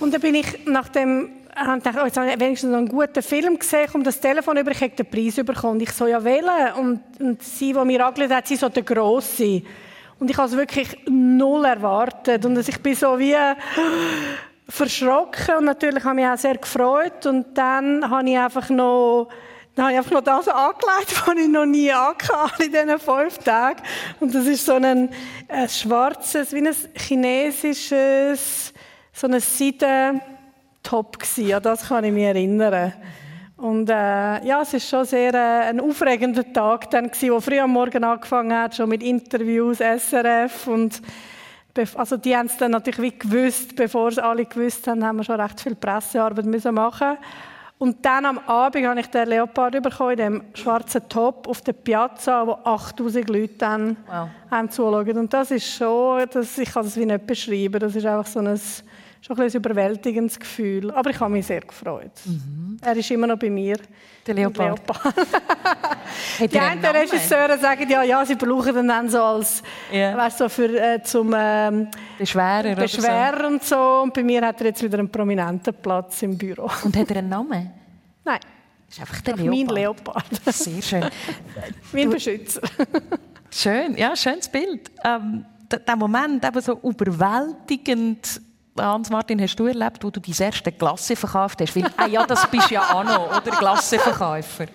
[0.00, 2.88] Und dann bin ich nach dem habe gedacht, oh, jetzt habe ich wenigstens noch einen
[2.88, 5.80] guten Film gesehen, um das Telefon über, ich den Preis bekommen.
[5.80, 6.72] Ich so, ja, wählen.
[6.78, 9.62] Und, und sie, die mir angelegt hat, sie so der Grosse.
[10.18, 12.44] Und ich habe es wirklich null erwartet.
[12.44, 13.36] Und ich bin so wie
[14.68, 15.56] verschrocken.
[15.58, 17.26] Und natürlich habe ich mich auch sehr gefreut.
[17.26, 19.28] Und dann habe ich einfach noch
[19.76, 23.38] dann habe ich einfach noch das angelegt, was ich noch nie angehabt in diesen fünf
[23.38, 23.80] Tagen.
[24.18, 25.08] Und das ist so ein,
[25.48, 28.74] ein schwarzes, wie ein chinesisches,
[29.12, 29.40] so ein
[30.82, 31.54] Seiden-Top gewesen.
[31.54, 32.92] An das kann ich mich erinnern.
[33.56, 37.60] Und äh, ja, es ist schon sehr äh, ein aufregender Tag dann gewesen, wo früh
[37.60, 41.02] am Morgen angefangen hat, schon mit Interviews, SRF und
[41.94, 45.24] also die haben es dann natürlich wie gewusst, bevor es alle gewusst haben, haben wir
[45.24, 47.16] schon recht viel Pressearbeit müssen machen
[47.78, 51.74] und dann am Abend habe ich den Leopard bekommen, in dem schwarzen Top auf der
[51.74, 54.70] Piazza, wo 8000 Leute dann wow.
[54.70, 55.16] zuschauen.
[55.16, 58.40] Und das ist schon, das, ich kann es wie nicht beschreiben, das ist einfach so
[58.40, 58.60] ein,
[59.20, 60.90] schon ein, ein überwältigendes Gefühl.
[60.90, 62.12] Aber ich habe mich sehr gefreut.
[62.24, 62.78] Mhm.
[62.82, 63.78] Er ist immer noch bei mir.
[64.26, 64.80] Der Leopard.
[64.86, 65.14] Leopard.
[66.52, 70.16] die einen Regisseure sagen ja, ja, sie brauchen ihn dann so als, yeah.
[70.16, 73.46] weißt, so für, äh, zum ähm, Beschwerer, Beschwerer so.
[73.46, 74.00] und so.
[74.02, 76.70] Und bei mir hat er jetzt wieder einen prominenten Platz im Büro.
[76.84, 77.70] Und hat er einen Namen?
[78.24, 78.40] Nein.
[78.86, 79.66] Das ist einfach der Leopard.
[79.66, 80.24] Mein Leopard.
[80.54, 81.04] Sehr schön.
[81.92, 82.60] mein Beschützer.
[83.50, 84.90] schön, ja, schönes Bild.
[85.04, 85.44] Ähm,
[85.86, 88.40] der Moment, eben so überwältigend
[88.82, 91.74] Hans-Martin, hast du erlebt, wo du deine erste Klasse verkauft hast?
[91.76, 93.50] Weil, ah ja, das bist ja auch noch, oder?
[93.50, 94.66] Klassenverkäufer.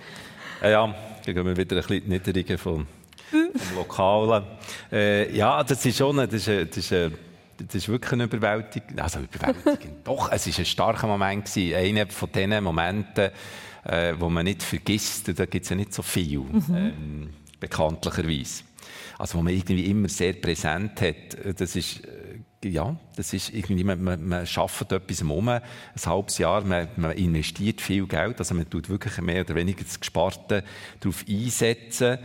[0.62, 0.96] Ja, ja,
[1.26, 2.88] da gehen wir wieder ein bisschen niedriger vom,
[3.30, 4.44] vom Lokalen.
[4.92, 6.92] Äh, ja, das ist schon, das ist, das ist,
[7.58, 9.00] das ist wirklich eine Überwältigung.
[9.00, 9.96] Also überwältigend.
[10.08, 11.76] Doch, es war ein starker Moment gewesen.
[11.76, 13.32] Einer von diesen Momenten,
[13.86, 15.28] äh, wo man nicht vergisst.
[15.38, 16.76] Da gibt es ja nicht so viel, mhm.
[16.76, 17.30] ähm,
[17.60, 18.64] bekanntlicherweise.
[19.18, 21.60] Also, wo man irgendwie immer sehr präsent hat.
[21.60, 22.10] Das ist, äh,
[22.70, 25.62] ja, das ist irgendwie, man, man, man schafft etwas um, ein
[26.06, 30.00] halbes Jahr, man, man, investiert viel Geld, also man tut wirklich mehr oder weniger das
[30.00, 30.64] Gesparte
[31.00, 32.20] darauf einsetzen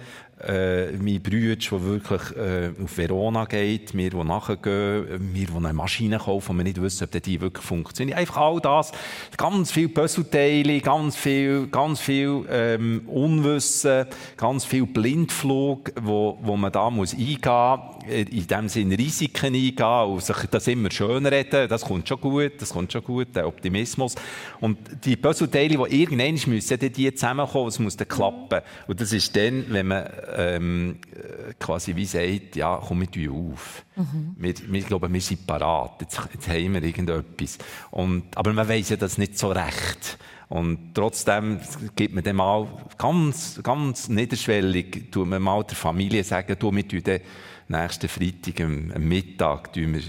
[0.46, 5.72] äh, mein Bruder, der wirklich äh, auf Verona geht, wir, die nachgehen, wir, die eine
[5.72, 8.18] Maschine kaufen und wir nicht wissen, ob die wirklich funktioniert.
[8.18, 8.92] Einfach all das,
[9.36, 16.72] ganz viel Puzzleteile, ganz viel, ganz viel ähm, Unwissen, ganz viel Blindflug, wo, wo man
[16.72, 17.78] da muss eingehen
[18.08, 22.52] in dem Sinne Risiken eingehen und sich das immer schön reden, das kommt schon gut,
[22.58, 24.14] das kommt schon gut, der Optimismus.
[24.60, 28.60] Und die Puzzleteile, die irgendwann müssen, die zusammenkommen, es muss dann klappen.
[28.86, 30.98] Und das ist dann, wenn man ähm,
[31.58, 33.84] quasi wie sagt, ja, komm, wir tun auf.
[33.96, 34.36] Mhm.
[34.38, 37.58] Wir, wir glauben, wir sind parat, jetzt, jetzt haben wir irgendetwas.
[37.90, 40.18] Und, aber man weiß ja das nicht so recht.
[40.48, 41.60] Und trotzdem
[41.94, 42.66] gibt man dem mal
[42.98, 47.20] ganz, ganz niederschwellig, tut man mal der Familie sagen, du, wir tun den
[47.68, 50.02] nächsten Freitag am, am Mittag, tun wir,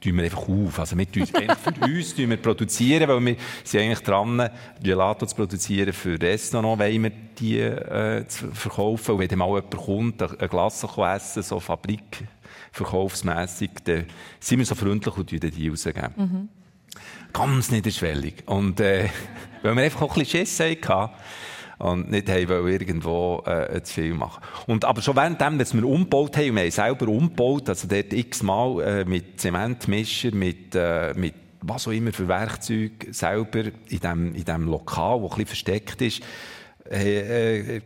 [0.00, 0.78] tun wir einfach auf.
[0.78, 4.50] Also wir tun, für uns tun wir produzieren, weil wir sind eigentlich dran,
[4.82, 9.12] Gelato zu produzieren für Restaurant, wollen wir die äh, zu verkaufen.
[9.12, 12.26] Und wenn dann mal jemand kommt, eine Glasse essen, so Fabrik,
[12.72, 14.06] verkaufsmässig, dann
[14.40, 16.12] sind wir so freundlich und die rausgeben.
[16.16, 16.48] Mhm.
[17.32, 18.44] Ganz niederschwellig.
[18.46, 19.08] Und äh,
[19.62, 21.10] weil wir einfach auch ein bisschen Schiss hatten,
[21.78, 24.42] und nicht haben irgendwo äh, zu viel machen.
[24.66, 28.82] Und, aber schon währenddem, dass wir umgebaut haben, wir haben selber umgebaut, also dort x-mal
[28.82, 34.44] äh, mit Zementmischer, mit, äh, mit was auch immer für Werkzeug selber in dem, in
[34.44, 36.22] dem Lokal, das ein bisschen versteckt ist,
[36.90, 37.80] äh, äh,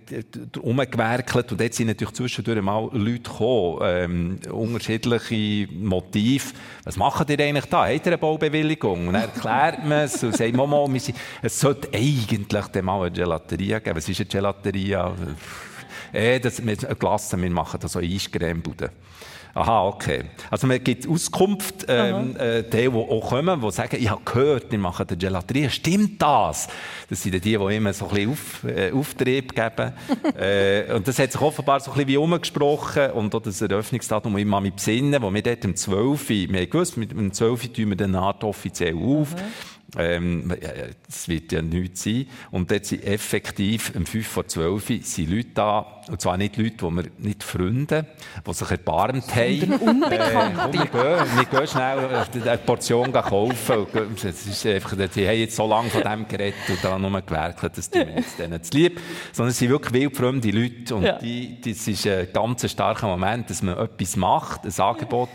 [0.60, 6.52] umgewerkelt und jetzt sind natürlich zwischendurch mal Leute gekommen, ähm, unterschiedliche Motive.
[6.84, 7.86] Was machen die eigentlich da?
[7.86, 9.08] Habt ihr eine Baubewilligung?
[9.08, 13.96] Und dann erklärt man es und sagt, sind, es sollte eigentlich mal eine Gelateria geben.
[13.96, 15.14] Was ist eine Gelateria?
[16.12, 18.90] Äh, das, wir, Glasse, wir machen da so Eiscremebuden.
[19.54, 20.24] Aha, okay.
[20.50, 24.70] Also man gibt Auskunft, ähm, äh, die, die auch kommen, die sagen, ich habe gehört,
[24.70, 25.68] wir machen eine Gelaterie.
[25.70, 26.68] Stimmt das?
[27.08, 29.92] Das sind die, die immer so ein bisschen Auf, äh, Auftrieb geben.
[30.38, 33.10] äh, und das hat sich offenbar so ein bisschen wie umgesprochen.
[33.12, 36.60] Und auch das Eröffnungsdatum, ich mal mit besinnen, wo wir dort um 12 Uhr, wir
[36.60, 39.34] haben gewusst, mit um 12 Uhr tun wir den Art offiziell auf.
[39.34, 39.40] Mhm.
[39.96, 40.54] Ähm,
[41.06, 42.26] das wird ja nichts sein.
[42.50, 46.56] Und dort sind effektiv um 5 vor 12 Uhr sind Leute da, und zwar nicht
[46.56, 48.06] Leute, die wir nicht Freunde,
[48.46, 49.72] die sich erbarmt haben.
[49.80, 50.60] Unbekannte.
[50.68, 53.86] Äh, wir, gehen, wir gehen schnell eine Portion kaufen.
[54.16, 57.76] Es ist einfach, die haben jetzt so lange von dem geredet und da nur gewerkelt,
[57.76, 59.00] dass die mir jetzt denen zu lieb.
[59.32, 60.94] Sondern es sind wirklich wildfremde Leute.
[60.94, 61.18] Und ja.
[61.18, 65.30] die, das ist ein ganz starker Moment, dass man etwas macht, ein Angebot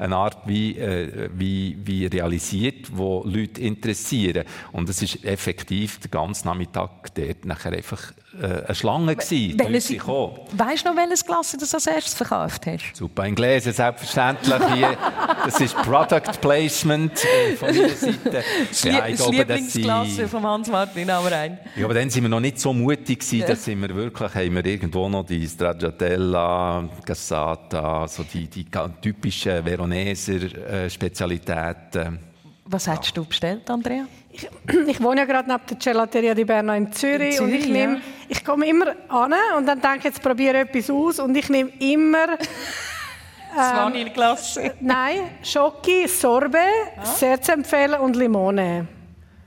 [0.00, 4.44] eine Art wie, äh, wie, wie realisiert, wo Leute interessieren.
[4.72, 9.58] Und es ist effektiv den ganzen Nachmittag dort nachher einfach äh, eine Schlange gewesen.
[9.58, 12.96] Welches, weißt du noch, welches Glas du als erstes verkauft hast?
[12.96, 14.60] Super Inglese, selbstverständlich.
[14.74, 14.96] Hier.
[15.44, 18.44] Das ist Product Placement äh, von meiner Seite.
[18.82, 21.58] Ja, ich das glaube, Lieblingsklasse von Hans-Martin Amrein.
[21.76, 23.46] Ja, aber dann sind wir noch nicht so mutig gewesen, ja.
[23.46, 28.66] dass wir wirklich, haben wir irgendwo noch die Stracciatella, Gassata, so die, die
[29.02, 32.18] typischen Veroneser äh, Spezialitäten.
[32.64, 34.06] Was hättest du bestellt, Andrea?
[34.32, 34.48] Ich,
[34.86, 37.68] ich, wohne ja gerade neben der Gelateria di Berna in Zürich, in Zürich und ich,
[37.68, 38.00] nehme, ja.
[38.28, 41.70] ich komme immer an und dann denke ich, jetzt probiere etwas aus und ich nehme
[41.80, 42.26] immer
[43.56, 44.56] das Vanilleglas.
[44.56, 46.60] Ähm, nein, Schoki, Sorbet,
[46.96, 47.04] ah.
[47.04, 48.86] sehr zu empfehlen und Limone.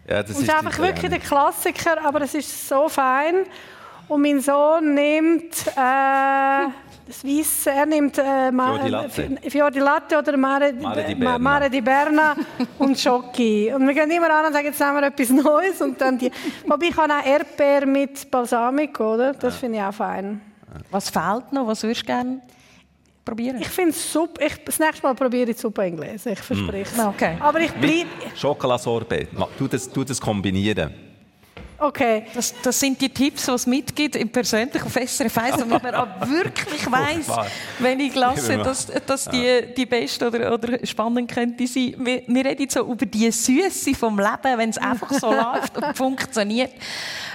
[0.07, 3.45] Ja, das und ist einfach wirklich der Klassiker, aber es ist so fein.
[4.07, 6.67] Und mein Sohn nimmt äh,
[7.05, 9.37] das Weisse, er nimmt äh, Fior Latte.
[9.49, 12.35] Fior di Latte oder Mare, Mare, di Berna, Mare di Berna
[12.79, 13.73] und Schoki.
[13.73, 15.81] Und wir gehen immer an und sagen, jetzt nehmen wir etwas Neues.
[15.81, 16.31] Und dann die,
[16.65, 19.33] wobei ich habe auch Erdbeer mit Balsamico, oder?
[19.33, 19.59] Das ja.
[19.59, 20.41] finde ich auch fein.
[20.91, 21.67] Was fehlt noch?
[21.67, 22.41] Was würdest du gerne
[23.23, 23.57] probieren?
[23.59, 26.97] Ich finde Suppe, ich, das nächste Mal probiere ich Suppe Inglese, ich verspreche es.
[26.97, 27.07] Mm.
[27.09, 27.37] Okay.
[27.39, 28.09] Aber ich bleibe...
[28.35, 31.02] Schokolasorbet, tu das, tu das kombinieren.
[31.77, 32.25] Okay.
[32.33, 35.95] Das, das, sind die Tipps, die es mitgibt im persönlichen auf SRF 1, damit man
[35.95, 37.27] auch wirklich weiss,
[37.79, 41.95] wenn ich lasse, dass, dass die, die beste oder, oder spannend könnte sein.
[41.97, 45.97] Wir, wir reden so über die Süße vom Leben, wenn es einfach so läuft und
[45.97, 46.71] funktioniert.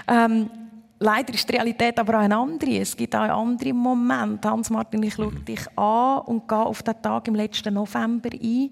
[0.07, 0.51] Ähm,
[0.99, 2.79] leider ist die Realität aber auch eine andere.
[2.79, 4.49] Es gibt auch andere Momente.
[4.49, 8.71] Hans-Martin, ich schaue dich an und gehe auf den Tag im letzten November ein,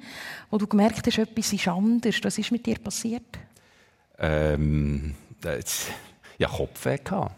[0.51, 2.17] wo du gemerkt hast, etwas ist anders.
[2.23, 3.39] Was ist mit dir passiert?
[4.19, 5.15] Ähm
[5.45, 5.91] jetzt,
[6.39, 7.35] ja, Kopfweh gehabt.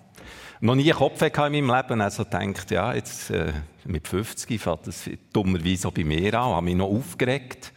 [0.60, 2.00] Noch nie Kopfweh in meinem Leben.
[2.00, 3.52] Also denkt, ja, jetzt äh,
[3.84, 6.50] mit 50 fängt das dummerweise auch bei mir an.
[6.50, 7.72] habe mich noch aufgeregt.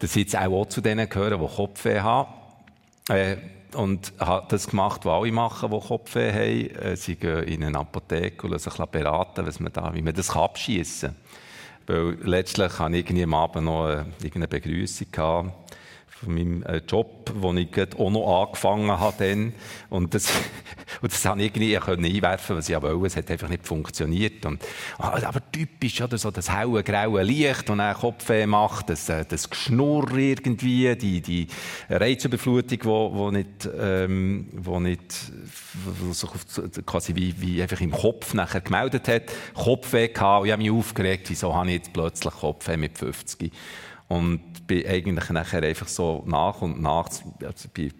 [0.00, 2.32] Das jetzt auch, auch zu denen gehören, die Kopfweh haben.
[3.08, 3.36] Äh,
[3.74, 6.84] und habe das gemacht, was alle machen, die Kopfweh haben.
[6.84, 10.30] Äh, sie gehen in eine Apotheke und sich beraten, was man da, wie man das
[10.30, 11.16] abschießen kann.
[11.86, 15.06] Weil letztlich hatte ich am Abend noch eine, eine Begrüßung
[16.22, 19.52] von meinem äh, Job, wo ich auch noch angefangen habe.
[19.88, 20.30] Und das,
[21.00, 23.06] und das habe ich irgendwie einwerfen was ich wollte.
[23.06, 24.44] Es hat einfach nicht funktioniert.
[24.44, 24.62] Und,
[24.98, 29.24] ah, aber typisch, oder so das helle, graue Licht, das einen Kopfweh macht, das, äh,
[29.26, 31.46] das Geschnurr irgendwie, die, die
[31.88, 35.32] Reizüberflutung, wo, wo nicht, ähm, wo nicht,
[35.84, 36.30] wo sich
[36.84, 39.22] quasi wie, wie einfach im Kopf nachher gemeldet hat.
[39.54, 43.52] Kopfweh gehabt, und ich habe mich aufgeregt, wieso habe ich jetzt plötzlich Kopfweh mit 50?
[44.08, 47.08] Und bin eigentlich nachher einfach so nach und nach,
[47.42, 47.90] also bei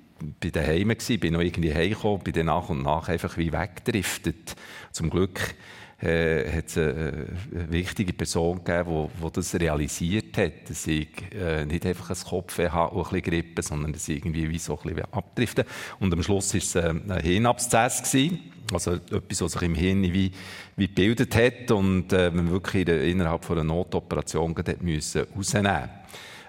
[0.40, 4.56] bei daheim gsi, bin noch irgendwie heimgekommen, bin dann nach und nach einfach wie weggedriftet.
[4.92, 5.54] Zum Glück
[6.00, 11.08] äh, hat es eine, eine wichtige Person gegeben, die, die das realisiert hat, dass ich
[11.32, 14.58] äh, nicht einfach ein Kopfweh habe und ein bisschen Grippe, sondern dass ich irgendwie wie
[14.58, 15.64] so ein bisschen abdrifte.
[16.00, 18.52] Und am Schluss war es äh, ein Hirnabszess gewesen.
[18.70, 20.30] Also etwas, was sich im Hirn wie,
[20.76, 25.26] wie gebildet hat und äh, man wirklich innerhalb von einer Notoperation rausnehmen musste.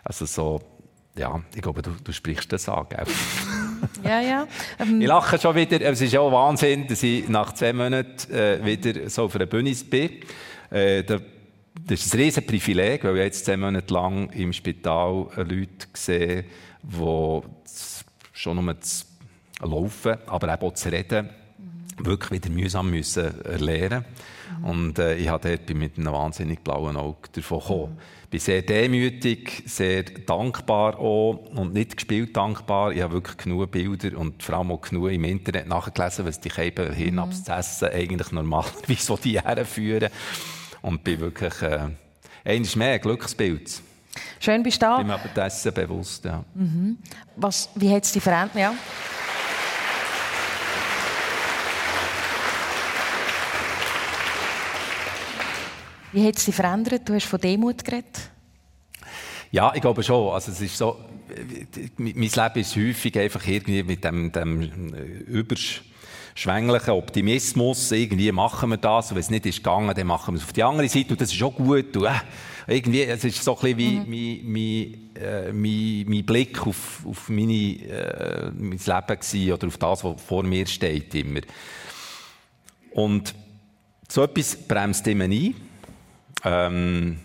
[0.09, 0.59] Also so
[1.19, 3.05] ja, ich glaube, du, du sprichst das an, gell?
[4.03, 4.47] Ja, ja.
[4.79, 5.01] Ähm.
[5.01, 5.79] Ich lache schon wieder.
[5.81, 9.73] Es ist auch Wahnsinn, dass ich nach zwei Monaten äh, wieder so auf einer Bühne
[9.89, 10.11] bin.
[10.69, 11.19] Äh, da,
[11.85, 16.45] das ist ein riesen Privileg, weil ich jetzt zwei Monate lang im Spital Leute sehe,
[16.83, 17.41] die
[18.33, 19.05] schon nur zu
[19.61, 22.05] laufen, aber auch zu reden, mhm.
[22.05, 24.05] wirklich wieder mühsam müssen lernen.
[24.59, 24.65] Mhm.
[24.65, 27.93] Und äh, ich habe dort mit einem wahnsinnig blauen Auge davon gekommen.
[27.93, 32.91] Mhm bin sehr demütig, sehr dankbar auch und nicht gespielt dankbar.
[32.91, 36.49] Ich habe wirklich genug Bilder und vor allem auch genug im Internet nachgelesen, was die
[36.49, 37.95] Käben Hirnabszessen mhm.
[37.95, 40.09] eigentlich normalerweise so die führen.
[40.81, 41.87] Und bin wirklich, äh,
[42.45, 43.81] eines mehr, Glücksbild.
[44.39, 44.93] Schön bist du da.
[44.93, 46.43] Ich bin mir aber dessen bewusst, ja.
[46.53, 46.97] Mhm.
[47.35, 48.55] Was, wie hat es dich verändert?
[48.55, 48.73] Ja.
[56.11, 57.07] Wie hat es dich verändert?
[57.07, 58.31] Du hast von Demut geredet.
[59.51, 60.31] Ja, ich glaube schon.
[60.33, 60.97] Also es ist so,
[61.97, 64.93] mein Leben ist häufig einfach irgendwie mit dem, dem
[65.27, 67.91] überschwänglichen Optimismus.
[67.91, 69.09] Irgendwie machen wir das.
[69.09, 71.11] Und wenn es nicht ist gegangen, dann machen wir es auf die andere Seite.
[71.11, 71.95] Und das ist auch gut.
[71.95, 72.11] Und, äh,
[72.67, 74.51] irgendwie, es ist so ein bisschen wie mhm.
[74.51, 80.21] mein, äh, mein, mein, Blick auf, auf meine, äh, mein Leben oder auf das, was
[80.21, 81.41] vor mir steht immer.
[82.91, 83.33] Und
[84.07, 85.68] so etwas bremst immer ein.
[86.43, 87.17] Ähm,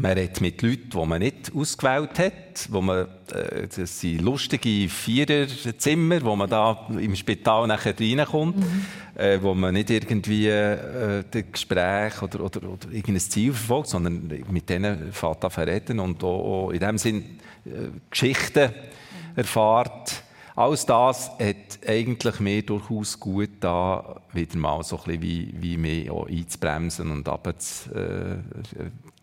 [0.00, 4.88] man redet mit Leuten, die man nicht ausgewählt hat, wo man, äh, das sind lustige
[4.88, 8.86] Viererzimmer, wo man da im Spital nachher reinkommt, mhm.
[9.14, 14.26] äh, wo man nicht irgendwie äh, das Gespräch oder, oder, oder irgendein Ziel verfolgt, sondern
[14.50, 19.36] mit denen fährt an reden und auch, auch in dem Sinn äh, Geschichten mhm.
[19.36, 20.19] erfahrt.
[20.60, 25.76] Alles das hat eigentlich mir durchaus gut da wieder mal so ein bisschen wie, wie
[25.78, 28.36] mehr einzubremsen und abzu, äh,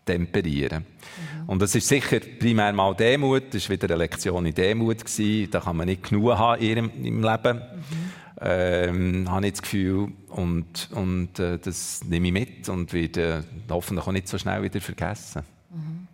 [0.04, 0.84] temperieren.
[0.84, 1.48] Mhm.
[1.48, 4.98] Und das ist sicher primär mal Demut, das war wieder eine Lektion in Demut.
[4.98, 5.48] Gewesen.
[5.52, 8.10] Da kann man nicht genug haben in im Leben, mhm.
[8.40, 10.08] ähm, habe ich das Gefühl.
[10.30, 14.80] Und, und äh, das nehme ich mit und werde hoffentlich auch nicht so schnell wieder
[14.80, 15.42] vergessen.
[15.70, 16.08] Mhm.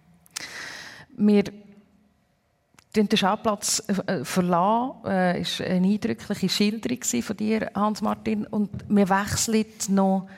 [1.16, 1.45] Wir
[2.97, 8.47] den Schauplatz äh, verlassen, äh, ist eine eindrückliche Schilderung von dir, Hans-Martin.
[8.47, 10.28] Und wir wechseln noch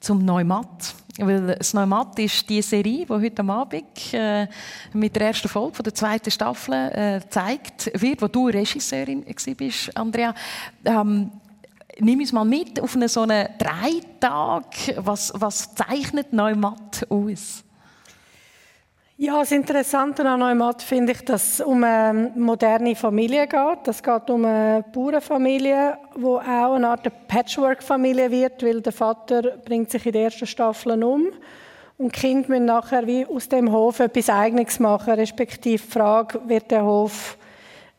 [0.00, 0.94] zum Neumatt.
[1.18, 4.46] Weil das Neumatt ist die Serie, die heute Abend äh,
[4.92, 9.24] mit der ersten Folge der zweiten Staffel gezeigt wird, wo du Regisseurin
[9.56, 10.34] bist, Andrea.
[10.84, 11.30] Ähm,
[11.98, 14.96] nimm uns mal mit auf eine so eine drei Tage.
[14.96, 17.64] Was, was zeichnet Neumatt aus?
[19.22, 23.86] Ja, das Interessante an Neumatt finde ich, dass es um eine moderne Familie geht.
[23.86, 29.90] Es geht um eine Bauernfamilie, die auch eine Art Patchwork-Familie wird, weil der Vater bringt
[29.90, 31.26] sich in der ersten Staffel um
[31.98, 36.40] und die Kinder müssen nachher wie aus dem Hof etwas Eigenes machen, respektive die Frage,
[36.46, 37.36] wird der Hof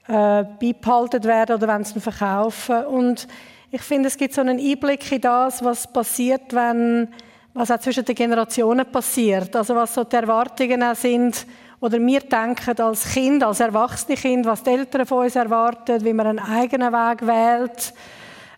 [0.07, 2.83] äh, beibehalten werden oder wenn sie ihn verkaufen.
[2.85, 3.27] Und
[3.69, 7.09] ich finde, es gibt so einen Einblick in das, was passiert, wenn
[7.53, 9.55] was auch zwischen den Generationen passiert.
[9.55, 11.45] Also was so die Erwartungen auch sind,
[11.79, 16.13] oder wir denken als Kind, als erwachsene Kind, was die Eltern von uns erwarten, wie
[16.13, 17.93] man einen eigenen Weg wählt.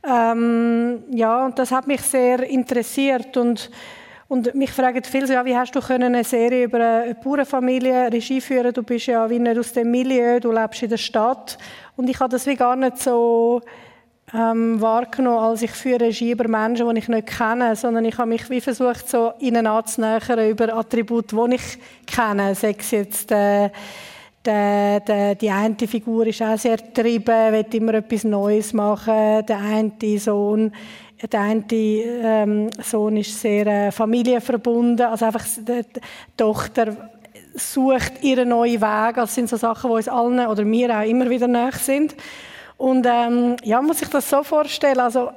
[0.05, 3.71] Ähm, ja, und das hat mich sehr interessiert und
[4.33, 8.41] und mich fragen viele so, ja, wie hast du eine Serie über eine Bauernfamilie Regie
[8.41, 8.73] führen?
[8.73, 11.57] Du bist ja wie nicht aus dem Milieu, du lebst in der Stadt.
[11.95, 13.61] Und ich habe das wie gar nicht so
[14.33, 18.29] ähm, wahrgenommen, als ich für Regie über Menschen, die ich nicht kenne, sondern ich habe
[18.29, 21.77] mich wie versucht, so ihnen anzunähern über Attribute, die ich
[22.07, 23.69] kenne, sei es jetzt äh,
[24.45, 29.45] der, der, die eine Figur ist auch sehr getrieben, will immer etwas Neues machen.
[29.45, 30.73] Der eine Sohn,
[31.31, 35.05] der eine ähm, Sohn ist sehr äh, familienverbunden.
[35.05, 35.83] Also einfach die,
[36.35, 37.09] Tochter
[37.55, 39.15] sucht ihren neuen Weg.
[39.15, 42.15] Das sind so Sachen, die uns allen oder mir auch immer wieder nach sind.
[42.77, 44.99] Und ähm, ja, muss ich das so vorstellen.
[44.99, 45.31] Also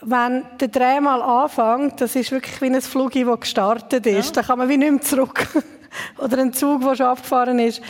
[0.00, 4.36] wenn der Dreh mal anfängt, das ist wirklich wie ein Flug, der gestartet ist.
[4.36, 4.42] Ja.
[4.42, 5.46] Da kann man wie nicht mehr zurück.
[6.18, 7.80] Oder ein Zug, der schon abgefahren ist.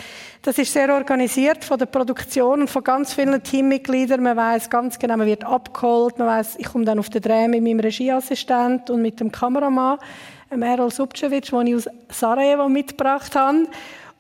[0.43, 4.23] Das ist sehr organisiert von der Produktion und von ganz vielen Teammitgliedern.
[4.23, 6.19] Man weiß ganz genau, man wird abgeholt.
[6.19, 9.99] Man weiß, ich komme dann auf den Dreh mit meinem Regieassistent und mit dem Kameramann,
[10.51, 13.67] Errol Subcevic, den ich aus Sarajevo mitgebracht habe.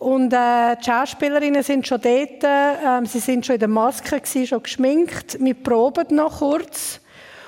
[0.05, 4.47] Und äh, die Schauspielerinnen sind schon dort, äh, sie sind schon in der Maske, gewesen,
[4.47, 5.39] schon geschminkt.
[5.41, 7.01] Wir proben noch kurz.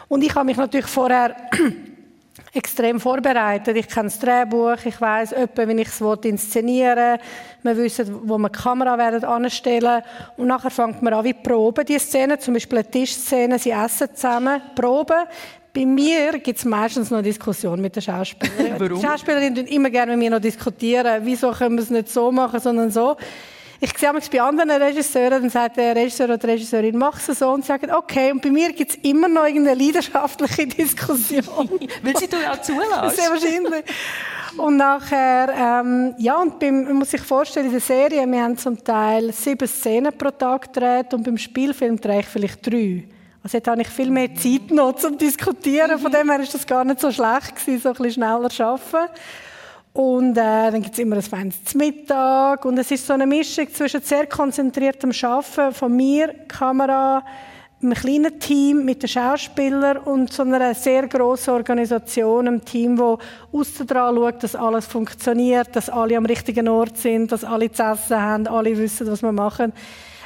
[0.09, 1.37] Und ich habe mich natürlich vorher
[2.55, 3.77] extrem vorbereitet.
[3.77, 7.19] Ich kenne das Drehbuch, ich weiß etwa, wie ich es inszenieren
[7.63, 7.77] will.
[7.77, 10.03] Wir wissen, wo wir die Kamera werden anstellen
[10.39, 14.09] Und nachher fängt man an, wie proben die Szene, zum Beispiel eine Tischszene, sie essen
[14.15, 15.27] zusammen, proben.
[15.77, 18.77] Bei mir gibt es meistens noch Diskussionen mit den Schauspielern.
[18.79, 18.99] Warum?
[18.99, 21.21] Die Schauspielerinnen immer gerne mit mir noch diskutieren.
[21.25, 23.15] Wieso können wir es nicht so machen, sondern so.
[23.79, 27.51] Ich sehe bei anderen Regisseuren, dann sagt der Regisseur oder die Regisseurin, mach es so
[27.51, 28.33] und sagen, okay.
[28.33, 31.69] Und bei mir gibt es immer noch irgendeine leidenschaftliche Diskussion.
[32.03, 33.15] Weil sie du ja zulassen.
[33.15, 33.85] Sehr wahrscheinlich.
[34.57, 38.57] Und nachher, ähm, ja, und beim, man muss sich vorstellen, in der Serie, wir haben
[38.57, 43.05] zum Teil sieben Szenen pro Tag gedreht und beim Spielfilm drehe ich vielleicht drei.
[43.47, 46.01] Also jetzt habe ich viel mehr Zeit noch zum Diskutieren.
[46.01, 48.65] Von dem her ist das gar nicht so schlecht gewesen, so ein bisschen schneller zu
[48.65, 49.13] arbeiten.
[49.93, 52.65] Und äh, dann gibt es immer ein feines Mittag.
[52.65, 57.23] Und es ist so eine Mischung zwischen sehr konzentriertem Arbeiten von mir, Kamera,
[57.81, 63.19] einem kleinen Team mit den Schauspielern und so einer sehr grossen Organisation, einem Team, das
[63.53, 67.85] aussen dran schaut, dass alles funktioniert, dass alle am richtigen Ort sind, dass alle zu
[67.85, 69.73] essen haben, alle wissen, was wir machen.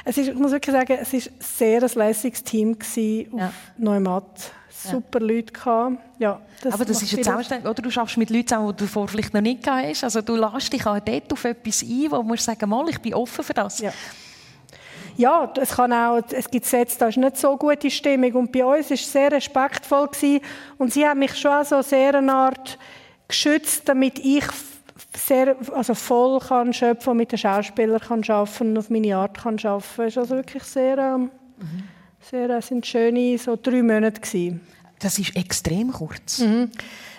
[0.03, 3.53] Es ist, ich muss wirklich sagen, es war ein sehr lässiges Team auf ja.
[3.77, 4.51] Neumatt
[4.89, 5.27] super ja.
[5.27, 5.97] Leute gehabt.
[6.19, 7.81] Ja, das Aber das ist eine Zusammenstellung, oder?
[7.81, 10.03] Du schaffst mit Leuten zusammen, die du vorher vielleicht noch nicht gehabt hast.
[10.03, 13.13] Also du lässt dich auch dort auf etwas ein, wo du sagen, mal, ich bin
[13.13, 13.79] offen für das.
[13.79, 13.91] Ja.
[15.17, 18.33] Ja, es, kann auch, es gibt Sätze, da ist nicht so gute Stimmung.
[18.33, 20.07] Und bei uns war es sehr respektvoll.
[20.07, 20.39] Gewesen.
[20.77, 22.79] Und sie haben mich schon so sehr eine Art
[23.27, 24.45] geschützt, damit ich
[25.15, 29.59] sehr, also voll kann schöpfen mit den Schauspielern kann arbeiten und auf meine Art kann
[29.63, 30.01] arbeiten.
[30.01, 30.97] Es ist also wirklich sehr...
[30.97, 31.83] Ähm, mhm
[32.29, 34.61] sehr, es sind schöne so drei Monate gewesen.
[34.99, 36.39] Das ist extrem kurz.
[36.39, 36.69] Mhm.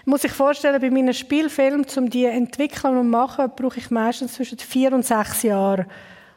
[0.05, 4.59] Muss ich vorstellen, bei meinen Spielfilmen, um die entwickeln und machen, brauche ich meistens zwischen
[4.59, 5.87] vier und sechs Jahre.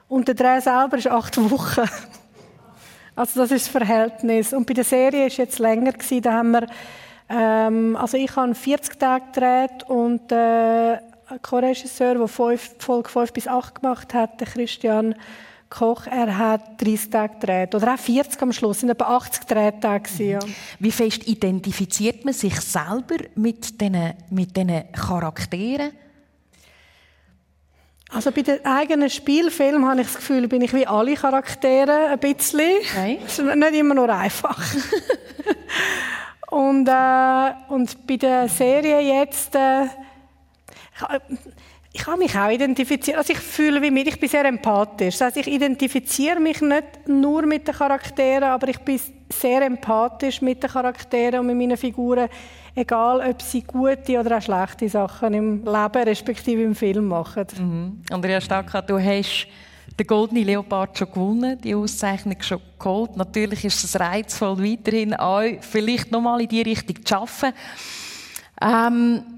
[0.08, 1.90] Und der Dreh selber ist acht Wochen.
[3.16, 4.54] Also das ist das Verhältnis.
[4.54, 6.22] Und bei der Serie war es jetzt länger gewesen.
[6.22, 6.68] Da haben wir,
[7.30, 10.98] ähm, also ich habe 40 Tage gedreht und äh,
[11.42, 15.16] Co-Regisseur, der Folge 5 bis 8 gemacht hat, der Christian
[15.70, 17.76] Koch, er hat 30 Tage gedreht.
[17.76, 18.78] Oder auch 40 am Schluss.
[18.78, 20.24] Es waren etwa 80 Drehtage.
[20.24, 20.40] Ja.
[20.80, 24.54] Wie fest identifiziert man sich selber mit diesen, mit
[24.94, 25.92] Charakteren?
[28.10, 32.20] Also bei den eigenen Spielfilmen habe ich das Gefühl, bin ich wie alle Charaktere ein
[32.20, 32.78] bisschen.
[32.82, 33.20] Okay.
[33.24, 34.64] Das ist nicht immer nur einfach.
[36.52, 39.56] und, äh, und bei der Serie jetzt...
[39.56, 39.88] Äh,
[41.96, 43.18] ich habe mich auch identifiziert.
[43.18, 45.18] Also ich fühle wie mir, ich bin sehr empathisch.
[45.18, 49.00] Das heißt, ich identifiziere mich nicht nur mit den Charakteren, aber ich bin
[49.32, 52.28] sehr empathisch mit den Charakteren und mit meinen Figuren,
[52.76, 57.48] egal ob sie gute oder auch schlechte Sachen im Leben respektive im Film machen.
[57.58, 58.02] Mhm.
[58.12, 59.48] Andrea Stacka, du hast
[59.98, 63.16] den Goldene Leopard schon gewonnen, die Auszeichnung schon geholt.
[63.16, 67.54] Natürlich ist es reizvoll, weiterhin auch vielleicht nochmal in die Richtung zu arbeiten.
[68.62, 69.35] Ähm,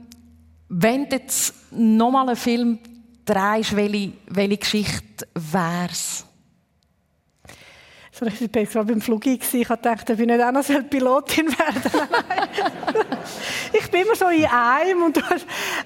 [0.70, 2.80] wenn du jetzt nochmal einen Film
[3.26, 6.26] drehst, welche, welche Geschichte wäre es?
[8.12, 9.28] So, ich war gerade beim Flug.
[9.28, 11.92] Ich dachte, ich nicht auch noch Pilotin werden
[13.74, 15.04] Ich bin immer so in einem.
[15.04, 15.22] Und,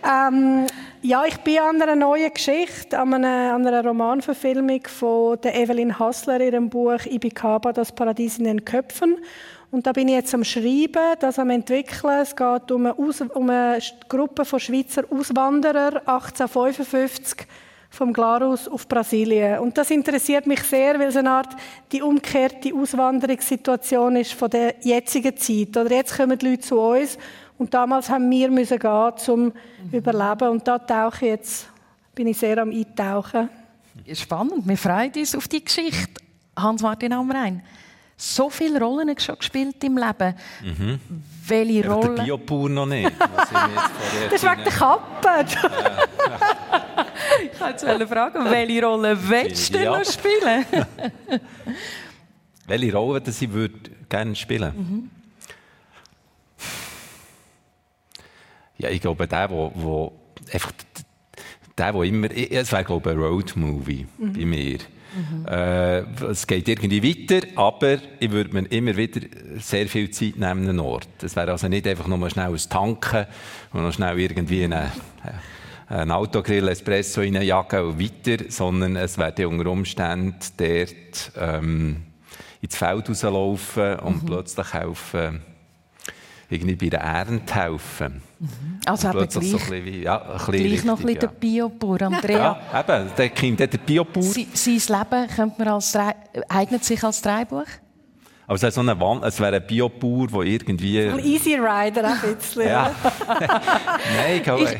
[0.09, 0.65] ähm,
[1.01, 5.99] ja, ich bin an einer neuen Geschichte, an einer, an einer Romanverfilmung von der Evelyn
[5.99, 9.17] Hassler, ihrem Buch Ibikaba, das Paradies in den Köpfen.
[9.72, 12.19] Und da bin ich jetzt am Schreiben, das am entwickeln.
[12.22, 17.47] Es geht um eine, Aus um eine Gruppe von Schweizer Auswanderern 1855
[17.89, 19.59] vom Glarus auf Brasilien.
[19.59, 21.55] Und das interessiert mich sehr, weil es eine Art
[21.91, 25.76] die umgekehrte Auswanderungssituation ist von der jetzigen Zeit.
[25.78, 27.17] Oder jetzt kommen die Leute zu uns
[27.57, 29.53] und damals haben wir müssen gehen zum mhm.
[29.91, 30.49] Überleben.
[30.49, 31.69] Und da tauche ich jetzt,
[32.13, 33.49] bin ich sehr am Eintauchen.
[34.13, 36.22] Spannend, wir freuen uns auf die Geschichte.
[36.57, 37.61] Hans-Martin Amrein
[38.22, 40.36] so viele Rollen schon gespielt im Leben.
[40.61, 40.99] Mhm.
[41.47, 42.15] Welche ja, Rolle?
[42.15, 43.11] Der Biobauer noch nicht.
[43.19, 45.45] das ist wegen der Kappe.
[47.53, 50.63] ich wollte fragen, welche Rolle willst du noch spielen?
[52.67, 54.72] welche Rolle das ich würde gerne spielen?
[54.76, 55.09] Mhm.
[58.78, 60.11] Ja, ich glaube, der, wo, wo
[60.53, 60.72] einfach
[61.76, 64.34] der, der immer, es wäre glaube ich ein Roadmovie mhm.
[64.34, 64.78] bei mir.
[65.14, 65.45] Mhm.
[65.45, 65.99] Äh,
[66.30, 69.22] es geht irgendwie weiter, aber ich würde mir immer wieder
[69.57, 71.07] sehr viel Zeit nehmen an Ort.
[71.22, 73.26] Es wäre also nicht einfach nur schnell ein Tanken
[73.74, 74.91] und noch schnell irgendwie eine,
[75.88, 81.97] ein Autogrill, Espresso reinjagen und weiter, sondern es wäre unter Umständen dort ähm,
[82.62, 84.26] ins Feld rauslaufen und mhm.
[84.26, 85.41] plötzlich helfen,
[86.52, 88.22] irgendwie bei der Ernte helfen.
[88.39, 88.80] Mhm.
[88.86, 91.28] Also eben gleich, so ein wie, ja, ein gleich richtig, noch ein bisschen ja.
[91.28, 92.62] der Biobauer, Andrea.
[92.74, 94.24] Ja, eben, der kommt der Biobauer.
[94.24, 95.97] sein Leben könnte man als,
[96.49, 97.66] eignet sich als Drehbuch?
[98.47, 101.02] Aber es, so eine es wäre ein Biobauer, der irgendwie...
[101.08, 102.68] Ein Easy Rider ein bisschen.
[102.68, 102.93] ja.
[103.28, 104.80] Nein, ich glaube,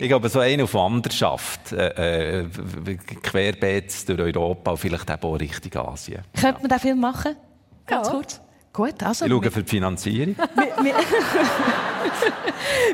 [0.00, 2.48] ich, glaube so eine auf Wanderschaft, äh, äh,
[3.22, 6.22] querbeet durch Europa und vielleicht auch Richtung Asien.
[6.40, 7.36] Könnte man den Film machen?
[7.86, 8.12] Ganz ja.
[8.14, 8.40] kurz.
[8.76, 9.24] Gut, also.
[9.24, 10.36] Ich schaue für die Finanzierung.
[10.54, 10.94] wir, wir,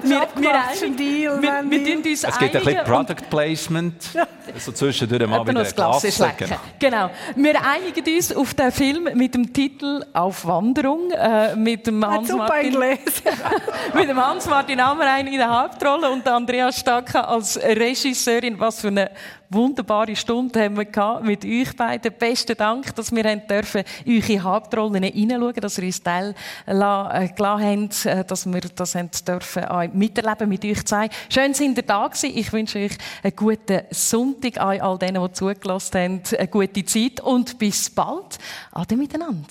[0.05, 3.95] wir, Deal, wir, wir, wir uns Es gibt ein bisschen Product Placement.
[4.59, 6.03] so zwischendurch mal wieder ein Glas
[6.39, 6.57] genau.
[6.78, 7.11] genau.
[7.35, 11.11] Wir einigen uns auf den Film mit dem Titel Auf Wanderung.
[11.11, 12.78] Äh, mit dem Hans-Martin
[13.95, 18.61] mit dem Hans-Martin Amrein in der Hauptrolle und Andrea Stacka als Regisseurin.
[18.61, 19.11] Was für eine
[19.53, 22.12] wunderbare Stunde haben wir gehabt mit euch beiden.
[22.18, 26.34] Besten Dank, dass wir haben dürfen eure Hauptrollen hineinschauen, dass ihr uns teil
[26.66, 31.09] äh, gelassen habt, äh, dass wir das haben dürfen miterleben mit euch zwei.
[31.28, 32.32] Schön sind ihr da gewesen.
[32.34, 37.20] Ich wünsche euch einen guten Sonntag an all denen, die zugelassen haben, eine gute Zeit
[37.20, 38.38] und bis bald.
[38.72, 39.48] Ade miteinander.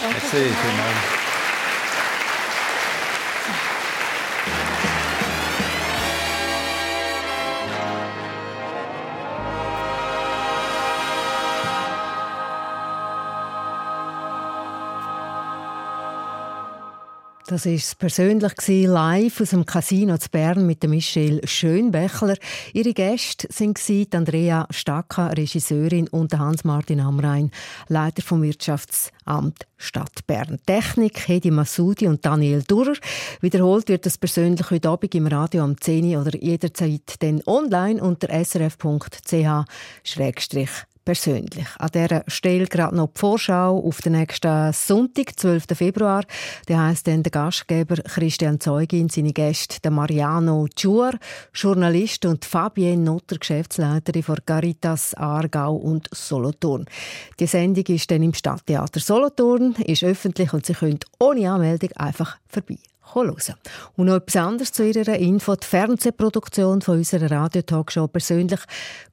[0.00, 0.16] Danke.
[0.32, 1.29] Merci,
[17.50, 22.36] Das ist persönlich live aus dem Casino zu Bern mit Michelle Schönbächler.
[22.72, 23.76] Ihre Gäste sind
[24.14, 27.50] Andrea Stacka, Regisseurin, und Hans-Martin Amrein,
[27.88, 30.60] Leiter vom Wirtschaftsamt Stadt Bern.
[30.64, 32.94] Technik Hedi Masudi und Daniel Durrer.
[33.40, 38.28] Wiederholt wird das persönlich heute Abend im Radio am 10 oder jederzeit dann online unter
[38.28, 39.64] srf.ch
[41.10, 41.66] persönlich.
[41.80, 45.64] An dieser Stelle gerade noch die Vorschau auf den nächsten Sonntag, 12.
[45.74, 46.22] Februar.
[46.68, 51.10] Der heisst dann der Gastgeber Christian Zeugin, seine Gäste Mariano Giur,
[51.52, 56.84] Journalist und Fabienne Nutter, Geschäftsleiterin von Caritas Aargau und Solothurn.
[57.40, 62.36] Die Sendung ist dann im Stadttheater Solothurn, ist öffentlich und Sie können ohne Anmeldung einfach
[62.46, 62.78] vorbei
[63.14, 63.54] hören.
[63.96, 65.54] Und noch etwas anderes zu Ihrer Info.
[65.56, 68.60] Die Fernsehproduktion von unserer Radio-Talkshow persönlich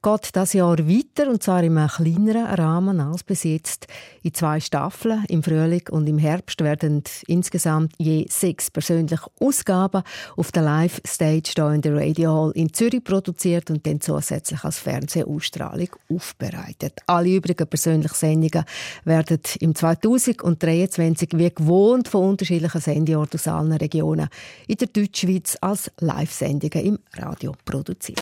[0.02, 3.86] geht das Jahr weiter und zwar in einem kleineren Rahmen als bis jetzt.
[4.22, 10.02] In zwei Staffeln, im Frühling und im Herbst, werden insgesamt je sechs persönliche Ausgaben
[10.36, 14.78] auf der Live-Stage hier in der Radio Hall in Zürich produziert und dann zusätzlich als
[14.78, 17.00] Fernsehausstrahlung aufbereitet.
[17.06, 18.64] Alle übrigen persönlichen Sendungen
[19.04, 24.28] werden im 2023 wie gewohnt von unterschiedlichen Sendorten aus allen Regionen
[24.66, 28.20] in der Deutschschweiz als Live-Sendungen im Radio produziert.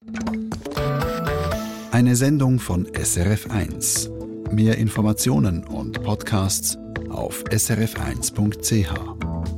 [1.90, 4.10] Eine Sendung von SRF1.
[4.52, 6.78] Mehr Informationen und Podcasts
[7.08, 9.55] auf srf1.ch.